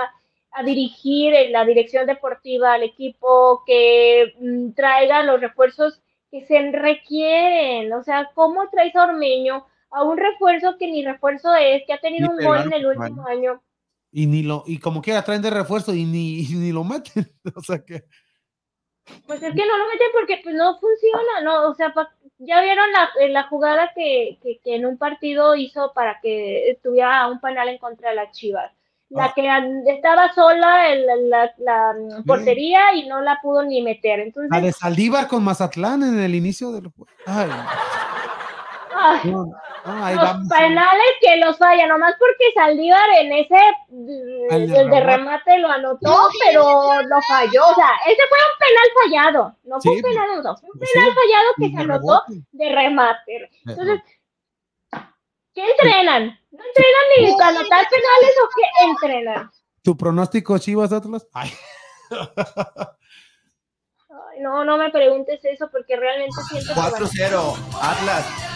[0.52, 6.72] a dirigir en la dirección deportiva al equipo, que mm, traiga los refuerzos que se
[6.72, 7.92] requieren.
[7.94, 12.00] O sea, ¿cómo traes a Ormeño a un refuerzo que ni refuerzo es, que ha
[12.00, 13.62] tenido Ni un gol en el último año?
[14.12, 17.30] Y ni lo, y como quiera traen de refuerzo y ni, y ni lo meten.
[17.56, 18.06] O sea que.
[19.28, 21.70] Pues es que no lo meten porque pues no funciona, ¿no?
[21.70, 25.56] O sea, pa- ya vieron la, eh, la jugada que, que, que en un partido
[25.56, 28.72] hizo para que tuviera un penal en contra de las Chivas.
[29.10, 29.34] La Ah.
[29.36, 29.48] que
[29.88, 34.20] estaba sola en la, la- la, mm, portería y no la pudo ni meter.
[34.20, 37.08] Entonces, La de Saldívar con Mazatlán en el inicio del juego.
[38.98, 40.48] Ay, ay, no, no, ahí los vamos.
[40.50, 43.58] penales que los falla, nomás porque Saldívar en ese,
[44.52, 47.68] el de remate lo anotó, pero lo falló.
[47.68, 50.80] O sea, ese fue un penal fallado, no fue Sí, un penal anotado, fue un
[50.80, 52.48] sí, penal fallado que se anotó rebote.
[52.52, 53.50] de remate.
[53.66, 54.02] Entonces,
[55.54, 56.40] ¿qué entrenan?
[56.52, 59.52] ¿No entrenan ni anotar penales o qué entrenan?
[59.84, 61.28] ¿Tu pronóstico, Chivas Atlas?
[61.34, 61.52] Ay,
[64.10, 67.56] Ay, no, no me preguntes eso porque realmente siento que van, 4-0.
[67.82, 68.55] Atlas.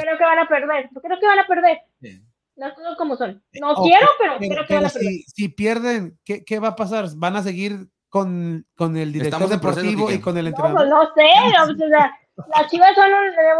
[0.00, 0.88] Creo que van a perder.
[1.02, 1.78] Creo que van a perder.
[2.00, 2.22] Sí.
[2.56, 3.42] Las cosas como son.
[3.60, 5.08] No Ok, quiero, pero, pero, creo que van a perder.
[5.12, 7.06] si, si pierden, ¿qué, ¿qué va a pasar?
[7.16, 10.76] ¿Van a seguir con, con el director Estamos deportivo y con el No, entrenador?
[10.78, 12.18] pues no sé, o sea,
[12.54, 13.10] las chivas son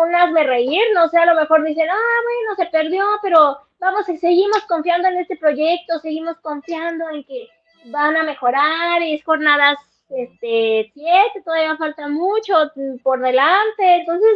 [0.08, 4.06] unas de reír, no sé, a lo mejor dicen, ah, bueno, se perdió, pero vamos,
[4.06, 7.48] seguimos confiando en este proyecto, seguimos confiando en que
[7.86, 9.78] van a mejorar, y es jornadas
[10.08, 12.54] este, siete, todavía falta mucho
[13.02, 14.30] por delante, entonces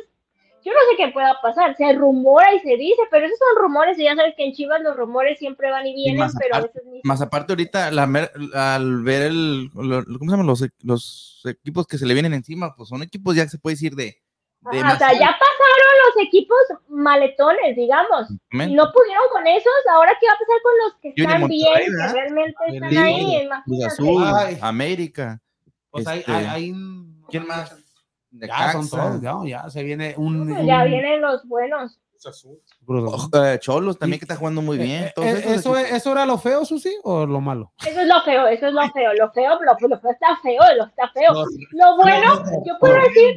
[0.65, 3.99] yo no sé qué pueda pasar, se rumora y se dice, pero esos son rumores
[3.99, 6.83] y ya sabes que en Chivas los rumores siempre van y vienen, pero a veces
[6.87, 12.07] ni Más aparte ahorita, al ver el, ¿cómo se llaman los, los, equipos que se
[12.07, 12.75] le vienen encima?
[12.77, 14.05] Pues son equipos ya que se puede decir de...
[14.05, 16.59] de o sea, ya pasaron los equipos
[16.89, 21.09] maletones, digamos, y no pudieron con esos, ahora qué va a pasar con los que
[21.17, 23.49] están bien, que realmente están ahí.
[23.85, 24.25] Azul,
[24.61, 25.41] América.
[25.91, 26.73] Pues hay, este, hay,
[27.29, 27.82] ¿Quién más?
[28.33, 31.99] Ya son todos, ya, ya se viene un, Ya vienen los buenos.
[32.24, 35.05] Eh, Cholos también que está jugando muy bien.
[35.05, 37.72] Eh, eh, eso, ¿Eso era lo feo, Susi, o lo malo?
[37.85, 39.12] Eso es lo feo, eso es lo feo.
[39.14, 41.33] Lo feo, lo, lo feo está feo, lo está feo.
[41.72, 43.35] Lo, bueno, yo puedo decir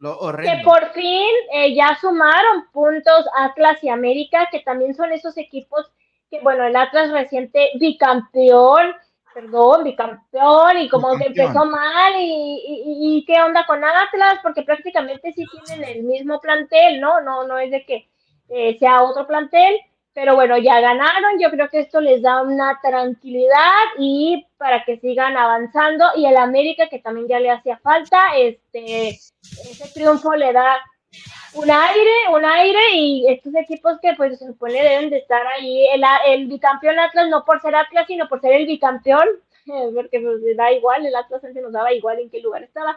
[0.00, 1.28] que por fin
[1.74, 5.90] ya sumaron puntos Atlas y América, que también son esos equipos
[6.30, 8.94] que, bueno, el Atlas reciente bicampeón,
[9.34, 15.32] perdón, bicampeón y como que empezó mal y, y, qué onda con Atlas, porque prácticamente
[15.32, 17.20] sí tienen el mismo plantel, ¿no?
[17.20, 18.08] No, no es de que
[18.48, 19.78] eh, sea otro plantel,
[20.12, 24.98] pero bueno, ya ganaron, yo creo que esto les da una tranquilidad y para que
[24.98, 30.52] sigan avanzando y el América que también ya le hacía falta, este, ese triunfo le
[30.52, 30.78] da
[31.54, 35.86] un aire, un aire y estos equipos que pues se supone deben de estar ahí,
[35.88, 39.26] el, el bicampeón Atlas no por ser Atlas, sino por ser el bicampeón,
[39.94, 42.96] porque pues, da igual, el Atlas antes nos daba igual en qué lugar estaba,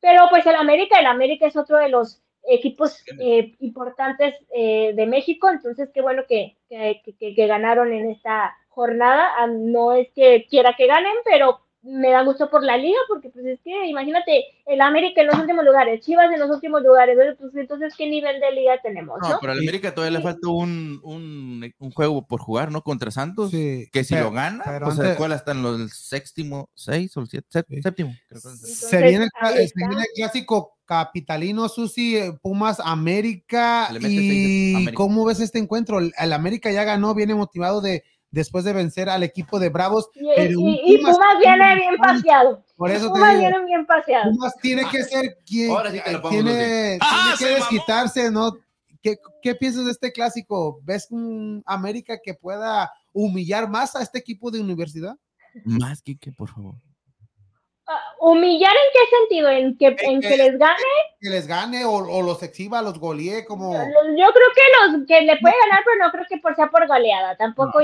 [0.00, 5.06] pero pues el América, el América es otro de los equipos eh, importantes eh, de
[5.06, 10.08] México, entonces qué bueno que, que, que, que, ganaron en esta jornada, ah, no es
[10.14, 13.86] que quiera que ganen, pero me da gusto por la liga, porque pues es que
[13.86, 18.08] imagínate, el América en los últimos lugares, Chivas en los últimos lugares, pues entonces qué
[18.08, 19.38] nivel de liga tenemos, ¿no?
[19.40, 22.82] pero al América todavía le falta un, un, un, juego por jugar, ¿no?
[22.82, 27.24] Contra Santos, que si lo gana, pues se cuela hasta en los séptimo, seis o
[27.24, 28.14] siete, séptimo.
[28.30, 35.40] se, viene el, se viene el clásico capitalino, Susi, eh, Pumas América, y ¿cómo ves
[35.40, 35.98] este encuentro?
[36.00, 40.10] El América ya ganó, viene motivado de después de vencer al equipo de Bravos.
[40.14, 42.64] Y, Pumas, viene bien paseado.
[42.76, 44.30] Por eso Pumas viene bien paseado.
[44.30, 45.74] Pumas tiene que ser quien
[46.28, 48.52] tiene, ah, que desquitarse, ¿no?
[49.02, 50.80] ¿Qué, ¿Qué, piensas de este clásico?
[50.82, 55.16] ¿Ves un América que pueda humillar más a este equipo de universidad?
[55.64, 56.74] Más, que por favor.
[58.20, 59.48] ¿Humillar en qué sentido?
[59.48, 60.76] ¿En que, en que, les gane?
[61.20, 63.72] Que les gane o, los exhiba, los golee como...
[63.72, 66.86] Yo, creo que los que le puede ganar, pero no creo que por sea por
[66.86, 67.80] goleada, tampoco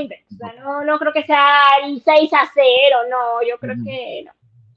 [0.59, 0.85] no.
[0.85, 2.67] no, creo que sea el 6 a 0,
[3.11, 4.33] no, yo creo que no.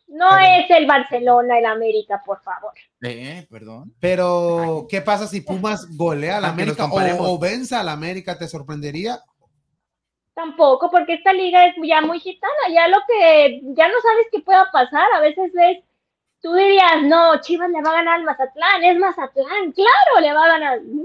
[0.10, 2.74] No es el Barcelona, el América, por favor.
[3.04, 3.94] Eh, perdón.
[4.00, 8.36] Pero, ¿qué pasa si Pumas golea al América o, o vence al América?
[8.36, 9.20] ¿Te sorprendería?
[10.40, 14.40] Tampoco, porque esta liga es ya muy gitana, ya lo que, ya no sabes qué
[14.40, 15.84] pueda pasar, a veces ves,
[16.42, 20.46] tú dirías, no, Chivas le va a ganar al Mazatlán, es Mazatlán, claro, le va
[20.46, 21.04] a ganar, mm",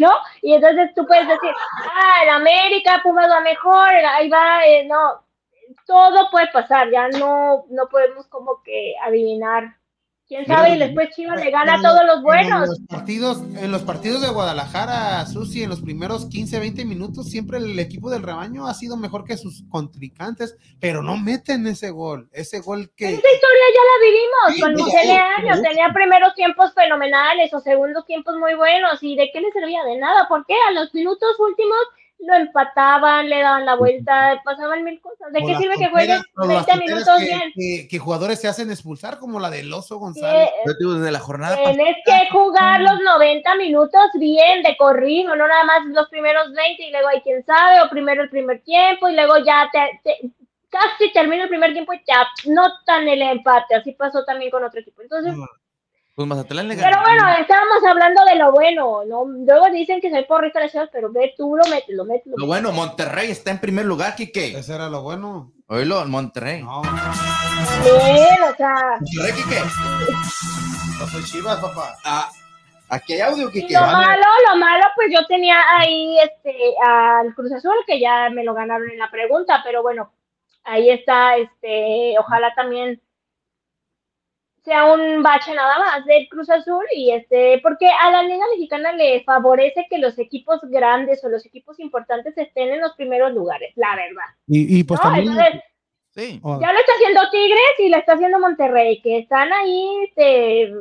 [0.00, 0.10] ¿no?
[0.42, 1.52] Y entonces tú puedes decir,
[1.94, 5.24] ah, el América, Pumas va mejor, ahí va, eh, no,
[5.86, 9.76] todo puede pasar, ya no, no podemos como que adivinar
[10.30, 12.62] quién sabe, y después Chivas le gana a todos los buenos.
[12.62, 17.28] En los, partidos, en los partidos de Guadalajara, Susi, en los primeros 15, 20 minutos,
[17.28, 21.90] siempre el equipo del rebaño ha sido mejor que sus contrincantes, pero no meten ese
[21.90, 23.06] gol, ese gol que...
[23.06, 28.36] Esa historia ya la vivimos con Michele Años, tenía primeros tiempos fenomenales o segundos tiempos
[28.36, 29.82] muy buenos, ¿y de qué le servía?
[29.82, 30.54] De nada, ¿por qué?
[30.68, 31.80] A los minutos últimos
[32.26, 35.32] lo empataban, le daban la vuelta, pasaban mil cosas.
[35.32, 37.88] ¿De qué sirve que juegues 20 minutos bien?
[37.88, 40.50] Que, jugadores se hacen expulsar, como la del Oso González.
[40.64, 45.86] desde la jornada Tienes que jugar los 90 minutos bien, de corrido, no nada más
[45.86, 49.38] los primeros 20 y luego hay quien sabe, o primero el primer tiempo y luego
[49.38, 50.32] ya te,
[50.68, 53.74] casi termina el primer tiempo y ya notan el empate.
[53.74, 55.02] Así pasó también con otro equipo.
[55.02, 55.34] Entonces.
[56.26, 59.24] Pues Pero bueno, estábamos hablando de lo bueno, ¿no?
[59.24, 62.32] Luego dicen que soy porrista de Chivas, pero ve tú, lo metes, lo metes.
[62.36, 64.58] Lo, bueno, Monterrey está en primer lugar, Kike.
[64.58, 65.50] Ese era lo bueno.
[65.68, 66.62] Oílo, Monterrey.
[66.62, 66.82] No.
[66.82, 68.98] Bien, o sea.
[69.00, 69.60] Monterrey, Kike.
[70.98, 71.96] No soy Chivas, papá.
[72.04, 72.30] Ah.
[72.90, 73.72] Aquí hay audio, Kike.
[73.72, 76.54] Lo malo, lo malo, pues yo tenía ahí este
[76.86, 80.12] al Cruz Azul, que ya me lo ganaron en la pregunta, pero bueno,
[80.64, 83.00] ahí está, este, ojalá también
[84.64, 88.92] sea un bache nada más del Cruz Azul y este, porque a la Liga Mexicana
[88.92, 93.72] le favorece que los equipos grandes o los equipos importantes estén en los primeros lugares,
[93.76, 94.26] la verdad.
[94.46, 95.34] Y, pues también.
[96.12, 96.40] Sí.
[96.42, 100.72] Ya lo está haciendo Tigres y lo está haciendo Monterrey, que están ahí este,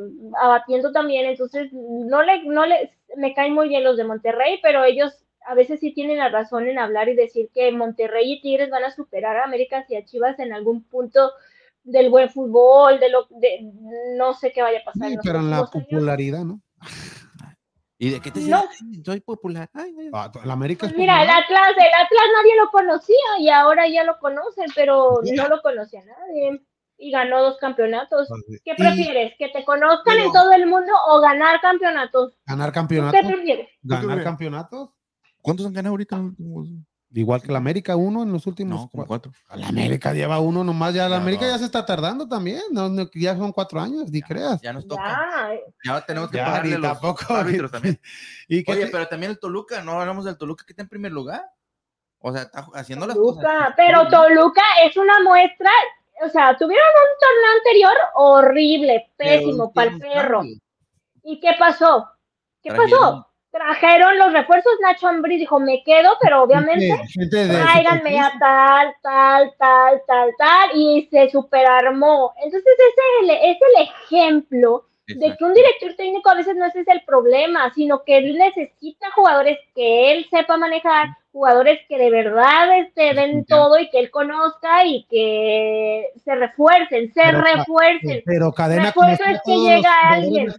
[0.42, 1.28] abatiendo también.
[1.28, 5.54] Entonces, no le, no le, me caen muy bien los de Monterrey, pero ellos a
[5.54, 8.92] veces sí tienen la razón en hablar y decir que Monterrey y Tigres van a
[8.92, 11.32] superar a América y a Chivas en algún punto
[11.84, 13.72] del buen fútbol, de lo de
[14.18, 15.08] no sé qué vaya a pasar.
[15.08, 15.70] Sí, en los pero en la años.
[15.72, 16.62] popularidad, ¿no?
[18.02, 18.64] ¿Y de qué te No.
[19.04, 19.70] Soy popular.
[19.74, 19.94] Ay.
[20.14, 21.30] Ah, la América Pues es mira, el.
[21.30, 26.02] Atlas, el Atlas nadie lo conocía y ahora ya lo conocen, pero no lo conocía
[26.06, 26.62] nadie.
[26.98, 28.30] Y ganó dos campeonatos.
[28.64, 29.34] ¿Qué Y prefieres?
[29.38, 32.38] ¿Que te conozcan Pero- en todo el mundo o ganar campeonatos?
[32.46, 33.22] ganar ¿Qué campeonatos.
[33.26, 33.70] prefieres?
[33.82, 34.90] Ganar campeonatos.
[35.42, 36.22] ¿Cuántos han ganado ahorita?
[37.12, 39.32] Igual que la América, uno en los últimos No, como cuatro.
[39.48, 39.60] cuatro.
[39.62, 41.52] La América lleva uno nomás, ya la Ya América no.
[41.52, 44.62] ya se está tardando también, no, no, ya son cuatro años, ni creas.
[44.62, 45.04] Ya nos toca.
[45.84, 47.34] Ya, Ya tenemos que Ya, pagarle los tampoco.
[47.34, 48.00] árbitros también.
[48.48, 50.90] ¿Y qué Oye, te- pero también el Toluca, no hablamos del Toluca que está en
[50.90, 51.44] primer lugar.
[52.20, 53.42] O sea, está haciendo las cosas.
[53.44, 55.72] Toluca, pero Toluca es una muestra,
[56.24, 60.44] o sea, tuvieron un torneo anterior horrible, pésimo, para el perro.
[61.24, 62.08] ¿Y qué pasó?
[62.62, 63.26] ¿Qué pasó?
[63.52, 66.88] Trajeron los refuerzos, Nacho Ambriz dijo, me quedo, pero obviamente
[67.30, 72.34] tráiganme a tal, tal, tal, tal, tal, y se superarmó.
[72.44, 76.66] Entonces ese es el, es el ejemplo de que un director técnico a veces no
[76.66, 81.98] ese es el problema, sino que él necesita jugadores que él sepa manejar, jugadores que
[81.98, 87.42] de verdad este, den todo y que él conozca y que se refuercen, se Pero-
[87.42, 88.22] refuercen.
[88.26, 90.54] Pero cadena Refuerzo es que llega alguien.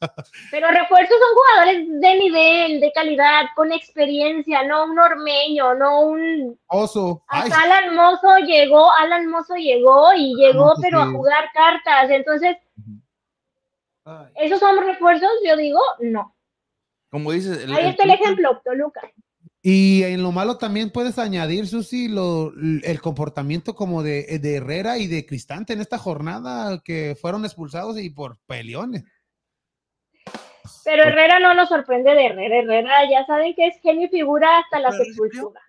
[0.50, 6.58] Pero refuerzos son jugadores de nivel, de calidad, con experiencia, no un ormeño, no un...
[6.66, 7.22] Oso.
[7.28, 12.10] Hasta Alan Mozo llegó, Alan Mozo llegó y llegó, Mozo, pero a jugar cartas.
[12.10, 12.56] Entonces,
[14.04, 14.26] ay.
[14.36, 15.30] ¿esos son refuerzos?
[15.46, 16.34] Yo digo, no.
[17.10, 19.00] Como dices, el, Ahí el está el ejemplo, Toluca.
[19.66, 24.98] Y en lo malo también puedes añadir, Susi, lo, el comportamiento como de, de Herrera
[24.98, 29.04] y de Cristante en esta jornada que fueron expulsados y por peleones.
[30.84, 32.58] Pero Herrera no nos sorprende de Herrera.
[32.58, 35.60] Herrera ya saben que es genio y figura hasta la sepultura.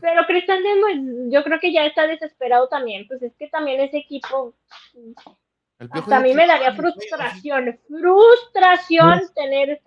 [0.00, 0.96] Pero Cristante, pues,
[1.30, 3.06] yo creo que ya está desesperado también.
[3.08, 4.54] Pues es que también ese equipo
[5.90, 9.82] Hasta a mí me daría frustración, frustración tener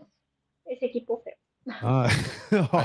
[0.66, 1.38] ese equipo feo.
[1.82, 2.10] Ay,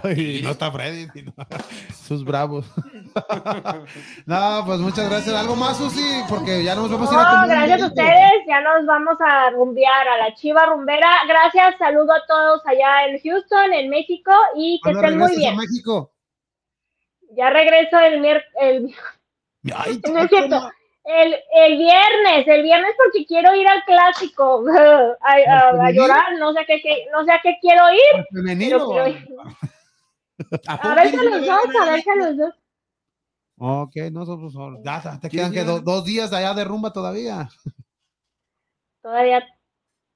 [0.03, 1.33] ay, no está Freddy, sino
[2.07, 2.67] sus bravos.
[4.27, 5.35] no, pues muchas gracias.
[5.37, 6.23] ¿Algo más, Susi?
[6.29, 9.51] Porque ya nos vamos a ir a No, gracias a ustedes, ya nos vamos a
[9.51, 11.11] rumbear a la Chiva Rumbera.
[11.29, 15.45] Gracias, saludo a todos allá en Houston, en México y que ¿Cuándo estén muy regresas
[15.45, 15.57] a bien.
[15.57, 16.13] México?
[17.37, 18.95] Ya regreso el miércoles, el,
[19.75, 20.71] Ay, no es cierto,
[21.05, 24.65] el, el viernes, el viernes porque quiero ir al clásico,
[25.21, 25.95] a, a- a femenil?
[25.97, 28.77] llorar, no sé a qué, qué- no sé a qué quiero ir, ¿al femenino.
[28.77, 29.29] pero quiero ir.
[30.69, 32.55] ¿A ver los dos, ver a ver los dos.
[33.59, 34.81] Ok, nosotros solo.
[34.83, 37.49] Ya te ¿Quieres quedan que dos días allá de rumba todavía.
[39.03, 39.45] Todavía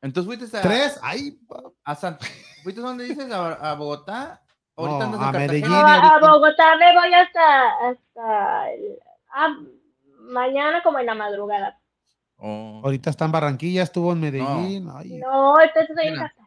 [0.02, 0.98] Entonces fuiste a, ¿Tres?
[1.02, 2.18] Ay, pa- a San-
[2.62, 3.30] ¿Fuiste a dónde dices?
[3.30, 4.42] ¿A, a Bogotá?
[4.76, 5.32] Ahorita No, andas a.
[5.32, 5.68] Medellín.
[5.70, 8.98] No, a Bogotá me voy hasta, hasta el-
[9.30, 9.56] ah,
[10.26, 11.80] mañana como en la madrugada.
[12.38, 12.82] Oh.
[12.84, 14.90] ahorita está en Barranquilla, estuvo en Medellín.
[14.92, 15.18] Ay.
[15.18, 16.16] No, entonces estoy en.
[16.16, 16.46] Cartagena.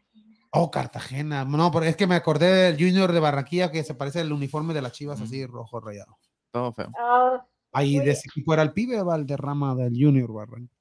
[0.52, 1.46] Oh, Cartagena.
[1.46, 4.74] No, pero es que me acordé del Junior de Barranquilla que se parece al uniforme
[4.74, 6.18] de las chivas, así rojo rayado.
[6.52, 6.92] Todo feo.
[6.98, 10.80] Ah, Ahí de ese equipo era el pibe Valderrama del Junior Barranquilla.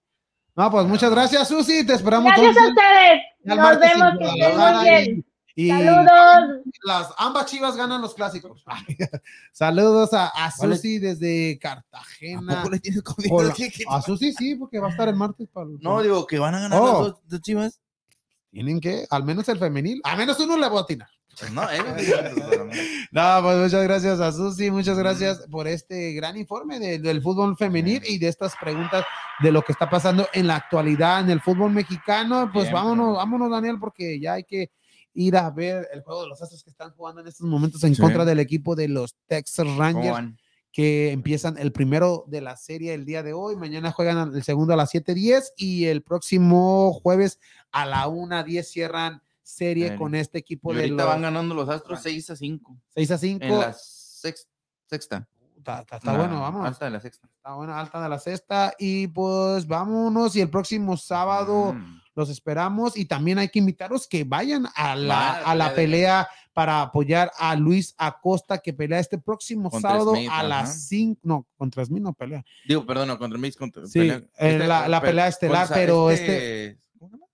[0.57, 1.87] No, pues muchas gracias, Susi.
[1.87, 3.23] Te esperamos gracias a ustedes.
[3.47, 5.27] al Nos vemos, que estén muy bien.
[5.65, 6.61] Y- Saludos.
[6.85, 8.65] las ambas chivas ganan los clásicos.
[9.53, 10.51] Saludos a, a.
[10.51, 12.57] Susi desde ¿A Cartagena.
[12.63, 13.03] poco le tienes
[13.89, 16.61] A Susi sí, porque va a estar el martes para No, digo que van a
[16.61, 16.85] ganar Oh.
[16.87, 17.81] las dos, dos chivas.
[18.51, 21.09] Tienen que, al menos el femenil, a menos uno le va a atinar.
[21.39, 21.63] Pues no,
[21.97, 22.33] dicen,
[23.13, 27.57] No, pues muchas gracias a Susi, muchas gracias por este gran informe de- del fútbol
[27.57, 29.05] femenil y de estas preguntas
[29.41, 32.49] de lo que está pasando en la actualidad en el fútbol mexicano.
[32.53, 34.71] Pues Bien, vámonos, vámonos, Daniel, porque ya hay que
[35.21, 37.95] ir a ver el juego de los Astros que están jugando en estos momentos en
[37.95, 38.01] Sí.
[38.01, 40.37] contra del equipo de los Texas ¿Cómo Rangers
[40.71, 43.57] que empiezan el primero de la serie el día de hoy.
[43.57, 47.41] Mañana juegan el segundo a las 7:10 y el próximo jueves
[47.73, 51.69] a la 1:10 cierran serie con este Y equipo de ahorita los van ganando los
[51.69, 52.77] Astros 6 a 5.
[52.95, 53.45] 6 a 5.
[53.45, 54.47] En la sex-
[54.87, 55.27] sexta.
[55.57, 56.67] Está, está- está La bueno, vamos.
[56.67, 57.27] Alta de la sexta.
[57.35, 58.75] Está buena, alta de la sexta.
[58.79, 60.37] Y pues vámonos.
[60.37, 62.01] Y el próximo sábado Mm.
[62.19, 62.97] Los esperamos.
[62.97, 67.55] Y también hay que invitaros que vayan a la, a la pelea para apoyar a
[67.55, 71.21] Luis Acosta, que pelea este próximo Contra sábado Smith, a las 5.
[71.23, 72.45] No, contra Smith no pelea.
[72.67, 73.57] Digo, perdón, no, contra Mix.
[73.57, 76.79] Contra, Sí, en la- la pe- pelea estelar, pero este.
[76.99, 77.27] ¿Cómo se llama?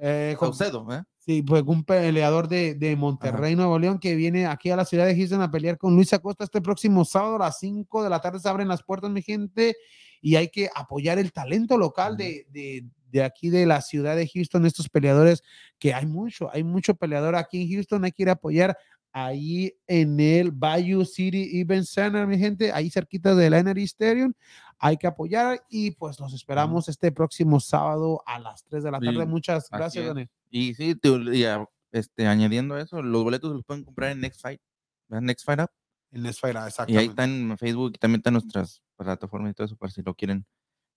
[0.00, 1.02] Eh, Saucedo, ¿eh?
[1.18, 5.04] Sí, pues un peleador de, de Monterrey, Nuevo León, que viene aquí a la ciudad
[5.04, 8.20] de Houston a pelear con Luis Acosta este próximo sábado a las 5 de la
[8.20, 8.38] tarde.
[8.38, 9.76] Se abren las puertas, mi gente,
[10.22, 14.28] y hay que apoyar el talento local de, de, de aquí de la ciudad de
[14.28, 15.42] Houston, estos peleadores,
[15.78, 18.76] que hay mucho, hay mucho peleador aquí en Houston, hay que ir a apoyar
[19.12, 24.32] ahí en el Bayou City Event Center, mi gente, ahí cerquita del Energy Stadium.
[24.78, 29.00] Hay que apoyar y pues los esperamos este próximo sábado a las 3 de la
[29.00, 29.20] tarde.
[29.20, 30.06] Sí, Muchas gracias.
[30.06, 30.28] Daniel.
[30.50, 31.44] Y sí, te- y,
[31.90, 34.60] este, añadiendo eso, los boletos los pueden comprar en Next Fight.
[35.08, 35.70] Next Fight Up.
[36.10, 37.10] En Esfera, Y ahí exactamente.
[37.10, 40.46] está en Facebook y también están nuestras plataformas y todo eso, para si lo quieren,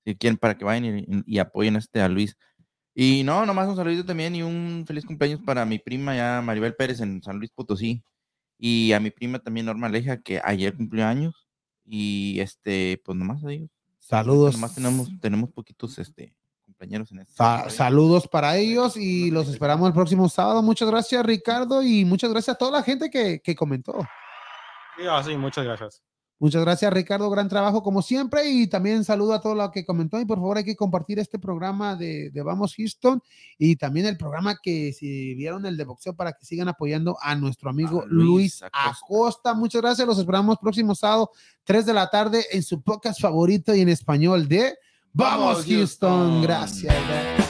[0.05, 2.35] si quieren, para que vayan y, y apoyen este a Luis.
[2.93, 6.75] Y no, nomás un saludito también y un feliz cumpleaños para mi prima ya Maribel
[6.75, 8.03] Pérez en San Luis Potosí.
[8.57, 11.47] Y a mi prima también Norma Aleja, que ayer cumplió años.
[11.85, 13.69] Y este, pues nomás ellos.
[13.99, 14.55] Saludos.
[14.55, 16.35] Nomás tenemos, tenemos poquitos este,
[16.65, 17.33] compañeros en este.
[17.33, 20.61] Sa- saludos para ellos y los esperamos el próximo sábado.
[20.61, 23.99] Muchas gracias, Ricardo, y muchas gracias a toda la gente que, que comentó.
[24.97, 26.03] Sí, ah, sí, muchas gracias.
[26.41, 27.29] Muchas gracias, Ricardo.
[27.29, 28.49] Gran trabajo como siempre.
[28.49, 30.19] Y también saludo a todo lo que comentó.
[30.19, 33.21] Y por favor, hay que compartir este programa de, de Vamos Houston
[33.59, 37.35] y también el programa que si vieron el de boxeo para que sigan apoyando a
[37.35, 38.89] nuestro amigo A Luis Luis Acosta.
[38.89, 39.53] Acosta.
[39.53, 40.07] Muchas gracias.
[40.07, 41.29] Los esperamos próximo sábado,
[41.63, 44.79] 3 de la tarde, en su podcast favorito y en español de
[45.13, 46.09] Vamos Vamos, Houston.
[46.09, 46.41] Houston.
[46.41, 47.40] Gracias.